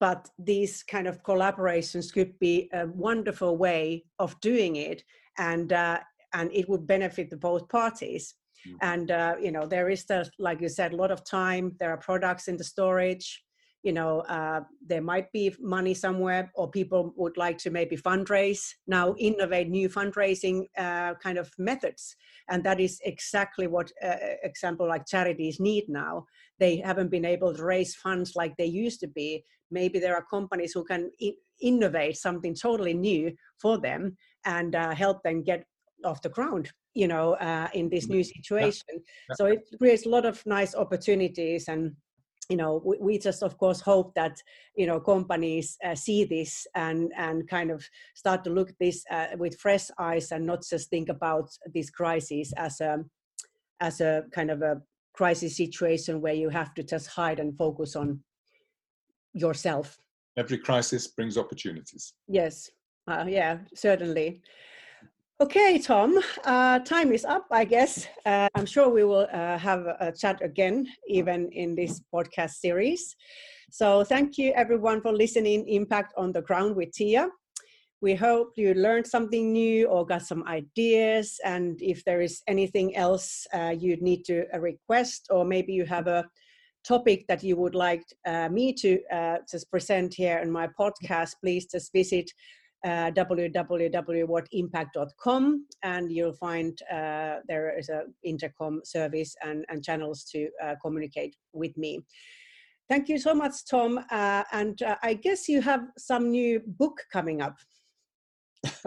but 0.00 0.30
these 0.38 0.82
kind 0.82 1.06
of 1.06 1.22
collaborations 1.22 2.12
could 2.12 2.36
be 2.38 2.68
a 2.72 2.86
wonderful 2.86 3.56
way 3.56 4.04
of 4.18 4.40
doing 4.40 4.76
it 4.76 5.04
and 5.38 5.72
uh, 5.72 5.98
and 6.32 6.50
it 6.52 6.68
would 6.68 6.86
benefit 6.86 7.30
the 7.30 7.36
both 7.36 7.68
parties. 7.68 8.34
Mm-hmm. 8.66 8.76
and 8.82 9.10
uh, 9.10 9.34
you 9.40 9.50
know 9.50 9.66
there 9.66 9.88
is 9.88 10.04
the 10.04 10.30
like 10.38 10.60
you 10.60 10.68
said 10.68 10.92
a 10.92 10.96
lot 10.96 11.10
of 11.10 11.24
time 11.24 11.74
there 11.80 11.90
are 11.90 11.96
products 11.96 12.46
in 12.46 12.58
the 12.58 12.64
storage 12.64 13.42
you 13.82 13.92
know 13.92 14.20
uh, 14.20 14.60
there 14.86 15.00
might 15.00 15.32
be 15.32 15.54
money 15.60 15.94
somewhere 15.94 16.50
or 16.54 16.70
people 16.70 17.14
would 17.16 17.36
like 17.36 17.58
to 17.58 17.70
maybe 17.70 17.96
fundraise 17.96 18.74
now 18.86 19.14
innovate 19.18 19.68
new 19.68 19.88
fundraising 19.88 20.66
uh, 20.76 21.14
kind 21.14 21.38
of 21.38 21.50
methods. 21.58 22.16
And 22.48 22.64
that 22.64 22.80
is 22.80 23.00
exactly 23.04 23.66
what 23.66 23.92
uh, 24.04 24.16
example 24.42 24.88
like 24.88 25.06
charities 25.06 25.60
need 25.60 25.84
now 25.88 26.26
they 26.60 26.76
haven't 26.76 27.10
been 27.10 27.24
able 27.24 27.52
to 27.54 27.64
raise 27.64 27.94
funds 27.94 28.36
like 28.36 28.54
they 28.56 28.66
used 28.66 29.00
to 29.00 29.08
be 29.08 29.44
maybe 29.70 29.98
there 29.98 30.14
are 30.14 30.24
companies 30.30 30.72
who 30.72 30.84
can 30.84 31.10
innovate 31.60 32.16
something 32.16 32.54
totally 32.54 32.94
new 32.94 33.32
for 33.60 33.78
them 33.78 34.16
and 34.44 34.74
uh, 34.74 34.94
help 34.94 35.22
them 35.22 35.42
get 35.42 35.64
off 36.04 36.22
the 36.22 36.28
ground 36.28 36.70
you 36.94 37.08
know 37.08 37.34
uh, 37.34 37.68
in 37.74 37.88
this 37.88 38.08
new 38.08 38.20
mm-hmm. 38.20 38.40
situation 38.40 38.86
yeah. 38.94 39.34
so 39.34 39.46
it 39.46 39.60
creates 39.78 40.06
a 40.06 40.08
lot 40.08 40.24
of 40.24 40.44
nice 40.46 40.74
opportunities 40.74 41.68
and 41.68 41.94
you 42.48 42.56
know 42.56 42.82
we, 42.84 42.96
we, 43.00 43.18
just 43.18 43.42
of 43.42 43.56
course 43.58 43.80
hope 43.80 44.12
that 44.14 44.36
you 44.76 44.86
know 44.86 44.98
companies 44.98 45.76
uh, 45.84 45.94
see 45.94 46.24
this 46.24 46.66
and 46.74 47.12
and 47.16 47.48
kind 47.48 47.70
of 47.70 47.84
start 48.14 48.42
to 48.42 48.50
look 48.50 48.70
at 48.70 48.78
this 48.80 49.04
uh, 49.10 49.26
with 49.38 49.58
fresh 49.58 49.86
eyes 49.98 50.32
and 50.32 50.46
not 50.46 50.62
just 50.68 50.90
think 50.90 51.08
about 51.08 51.48
this 51.74 51.90
crisis 51.90 52.52
as 52.56 52.80
a 52.80 52.98
as 53.80 54.00
a 54.00 54.24
kind 54.32 54.50
of 54.50 54.62
a 54.62 54.80
crisis 55.12 55.56
situation 55.56 56.20
where 56.20 56.34
you 56.34 56.48
have 56.48 56.74
to 56.74 56.82
just 56.82 57.08
hide 57.08 57.38
and 57.40 57.56
focus 57.56 57.96
on 57.96 58.20
yourself 59.32 59.98
every 60.36 60.58
crisis 60.58 61.06
brings 61.08 61.36
opportunities 61.36 62.14
yes 62.28 62.70
uh, 63.08 63.24
yeah 63.26 63.58
certainly 63.74 64.40
Okay, 65.42 65.78
Tom, 65.78 66.18
uh, 66.44 66.80
time 66.80 67.12
is 67.12 67.24
up, 67.24 67.46
I 67.50 67.64
guess. 67.64 68.06
Uh, 68.26 68.46
I'm 68.54 68.66
sure 68.66 68.90
we 68.90 69.04
will 69.04 69.26
uh, 69.32 69.56
have 69.56 69.86
a 69.98 70.12
chat 70.12 70.42
again, 70.42 70.86
even 71.08 71.50
in 71.52 71.74
this 71.74 72.02
podcast 72.12 72.60
series. 72.60 73.16
So, 73.70 74.04
thank 74.04 74.36
you 74.36 74.52
everyone 74.52 75.00
for 75.00 75.14
listening. 75.14 75.66
Impact 75.66 76.12
on 76.18 76.32
the 76.32 76.42
Ground 76.42 76.76
with 76.76 76.92
Tia. 76.92 77.30
We 78.00 78.14
hope 78.14 78.52
you 78.56 78.74
learned 78.74 79.06
something 79.06 79.52
new 79.52 79.86
or 79.86 80.06
got 80.06 80.22
some 80.22 80.46
ideas. 80.46 81.38
And 81.44 81.80
if 81.82 82.04
there 82.04 82.20
is 82.20 82.42
anything 82.48 82.96
else 82.96 83.46
uh, 83.52 83.74
you 83.78 83.96
need 84.00 84.24
to 84.24 84.44
uh, 84.54 84.58
request, 84.58 85.26
or 85.30 85.44
maybe 85.44 85.72
you 85.72 85.84
have 85.84 86.06
a 86.06 86.26
topic 86.82 87.26
that 87.28 87.42
you 87.42 87.56
would 87.56 87.74
like 87.74 88.02
uh, 88.26 88.48
me 88.48 88.72
to 88.72 88.98
just 89.50 89.70
present 89.70 90.14
here 90.14 90.38
in 90.38 90.50
my 90.50 90.66
podcast, 90.78 91.34
please 91.42 91.66
just 91.66 91.92
visit 91.92 92.30
uh, 92.84 93.10
www.impact.com 93.10 95.66
and 95.82 96.12
you'll 96.12 96.32
find 96.32 96.78
uh, 96.90 97.36
there 97.46 97.78
is 97.78 97.90
a 97.90 98.04
intercom 98.24 98.80
service 98.84 99.36
and, 99.44 99.66
and 99.68 99.84
channels 99.84 100.24
to 100.24 100.48
uh, 100.64 100.74
communicate 100.82 101.36
with 101.52 101.76
me. 101.76 102.00
Thank 102.88 103.08
you 103.08 103.18
so 103.18 103.34
much, 103.34 103.66
Tom. 103.70 104.00
Uh, 104.10 104.44
and 104.52 104.80
uh, 104.82 104.96
I 105.02 105.12
guess 105.14 105.48
you 105.48 105.60
have 105.62 105.82
some 105.96 106.30
new 106.30 106.60
book 106.66 107.00
coming 107.12 107.42
up. 107.42 107.56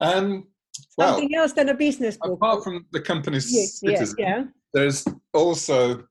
um, 0.00 0.46
well, 0.96 1.14
Something 1.14 1.34
else 1.34 1.52
than 1.52 1.68
a 1.68 1.74
business 1.74 2.16
book. 2.16 2.32
Apart 2.32 2.64
from 2.64 2.86
the 2.92 3.00
company's 3.00 3.52
yes, 3.52 3.80
citizen, 3.80 4.16
yes, 4.18 4.36
yeah. 4.36 4.44
there's 4.72 5.04
also 5.32 6.04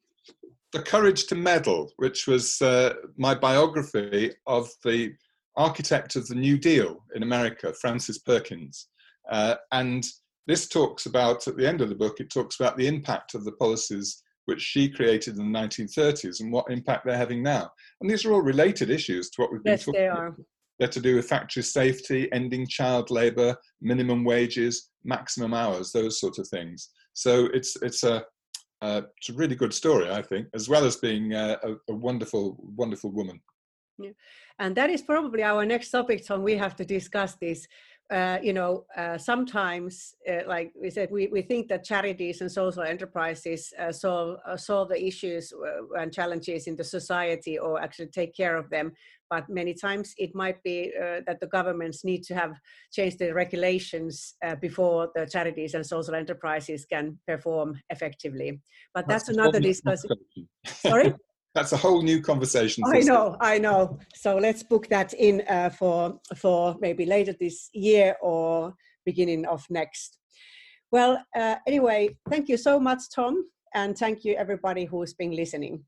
The 0.72 0.82
Courage 0.82 1.28
to 1.28 1.36
Meddle, 1.36 1.92
which 1.98 2.28
was 2.28 2.62
uh, 2.62 2.94
my 3.18 3.36
biography 3.36 4.32
of 4.48 4.70
the 4.84 5.14
architect 5.56 6.16
of 6.16 6.28
the 6.28 6.36
New 6.36 6.58
Deal 6.58 7.04
in 7.16 7.24
America, 7.24 7.74
Frances 7.74 8.18
Perkins. 8.20 8.88
Uh, 9.30 9.56
and 9.72 10.06
this 10.48 10.68
talks 10.68 11.06
about, 11.06 11.48
at 11.48 11.58
the 11.58 11.68
end 11.68 11.82
of 11.82 11.90
the 11.90 11.96
book, 11.96 12.20
it 12.20 12.30
talks 12.30 12.60
about 12.60 12.78
the 12.78 12.88
impact 12.88 13.36
of 13.36 13.46
the 13.46 13.54
policies 13.54 14.24
which 14.46 14.62
she 14.62 14.90
created 14.90 15.38
in 15.38 15.52
the 15.52 15.60
1930s 15.60 16.42
and 16.42 16.52
what 16.52 16.70
impact 16.70 17.06
they're 17.06 17.16
having 17.16 17.42
now. 17.42 17.72
And 18.02 18.10
these 18.10 18.26
are 18.26 18.34
all 18.34 18.42
related 18.42 18.90
issues 18.90 19.30
to 19.32 19.42
what 19.42 19.52
we've 19.52 19.64
been 19.64 19.74
yes, 19.74 19.86
talking 19.86 20.02
they 20.02 20.08
about. 20.08 20.36
They're 20.84 20.90
to 20.90 21.00
do 21.00 21.16
with 21.16 21.30
factory 21.30 21.64
safety, 21.64 22.30
ending 22.34 22.68
child 22.68 23.10
labour, 23.10 23.56
minimum 23.82 24.26
wages, 24.26 24.90
maximum 25.06 25.54
hours, 25.54 25.94
those 25.94 26.20
sorts 26.20 26.40
of 26.40 26.48
things. 26.50 26.90
So 27.14 27.46
it's 27.54 27.78
it's 27.82 28.04
a 28.04 28.26
uh, 28.82 29.04
it's 29.16 29.30
a 29.30 29.34
really 29.34 29.56
good 29.56 29.74
story, 29.74 30.12
I 30.12 30.22
think, 30.22 30.48
as 30.54 30.68
well 30.68 30.84
as 30.84 30.98
being 30.98 31.32
a, 31.32 31.58
a 31.90 31.94
wonderful, 31.94 32.58
wonderful 32.76 33.12
woman. 33.14 33.40
Yeah. 33.98 34.12
And 34.60 34.76
that 34.76 34.90
is 34.90 35.02
probably 35.02 35.42
our 35.42 35.66
next 35.66 35.90
topic, 35.90 36.28
Tom. 36.28 36.44
We 36.44 36.58
have 36.58 36.76
to 36.76 36.84
discuss 36.84 37.36
this. 37.36 37.66
Uh, 38.12 38.38
you 38.44 38.54
know, 38.54 38.86
uh, 38.98 39.18
sometimes, 39.18 40.14
uh, 40.30 40.42
like 40.48 40.72
we 40.80 40.90
said, 40.90 41.10
we, 41.10 41.28
we 41.28 41.42
think 41.42 41.68
that 41.68 41.84
charities 41.84 42.42
and 42.42 42.52
social 42.52 42.84
enterprises 42.84 43.74
uh, 43.80 43.92
solve, 43.92 44.38
uh, 44.46 44.58
solve 44.58 44.90
the 44.90 45.04
issues 45.04 45.54
uh, 45.54 46.00
and 46.00 46.14
challenges 46.14 46.68
in 46.68 46.76
the 46.76 46.84
society 46.84 47.58
or 47.58 47.82
actually 47.82 48.08
take 48.08 48.36
care 48.36 48.58
of 48.58 48.70
them. 48.70 48.92
But 49.30 49.50
many 49.50 49.74
times 49.74 50.14
it 50.18 50.36
might 50.36 50.62
be 50.62 50.92
that 51.26 51.40
the 51.40 51.48
governments 51.48 52.04
need 52.04 52.22
to 52.26 52.36
have 52.36 52.54
changed 52.92 53.18
the 53.18 53.34
regulations 53.34 54.36
before 54.62 55.10
the 55.16 55.26
charities 55.26 55.74
and 55.74 55.84
social 55.84 56.14
enterprises 56.14 56.86
can 56.86 57.18
perform 57.28 57.80
effectively. 57.90 58.62
But 58.94 59.08
that's, 59.08 59.26
that's 59.26 59.38
another 59.38 59.60
discussion. 59.60 60.12
Sorry? 60.68 61.16
That's 61.54 61.72
a 61.72 61.78
whole 61.78 62.02
new 62.02 62.22
conversation. 62.22 62.84
I 62.86 63.00
know, 63.00 63.38
I 63.40 63.60
know. 63.60 64.00
So 64.16 64.38
let's 64.38 64.64
book 64.64 64.88
that 64.90 65.14
in 65.14 65.44
uh, 65.48 65.70
for 65.70 66.20
for 66.36 66.76
maybe 66.80 67.06
later 67.06 67.34
this 67.40 67.70
year 67.74 68.16
or 68.22 68.74
beginning 69.06 69.46
of 69.46 69.66
next. 69.70 70.18
Well, 70.92 71.24
uh, 71.36 71.56
anyway, 71.68 72.18
thank 72.30 72.50
you 72.50 72.58
so 72.58 72.80
much, 72.80 73.02
Tom, 73.14 73.46
and 73.74 73.98
thank 73.98 74.24
you 74.26 74.36
everybody 74.36 74.86
who's 74.86 75.14
been 75.14 75.36
listening. 75.36 75.84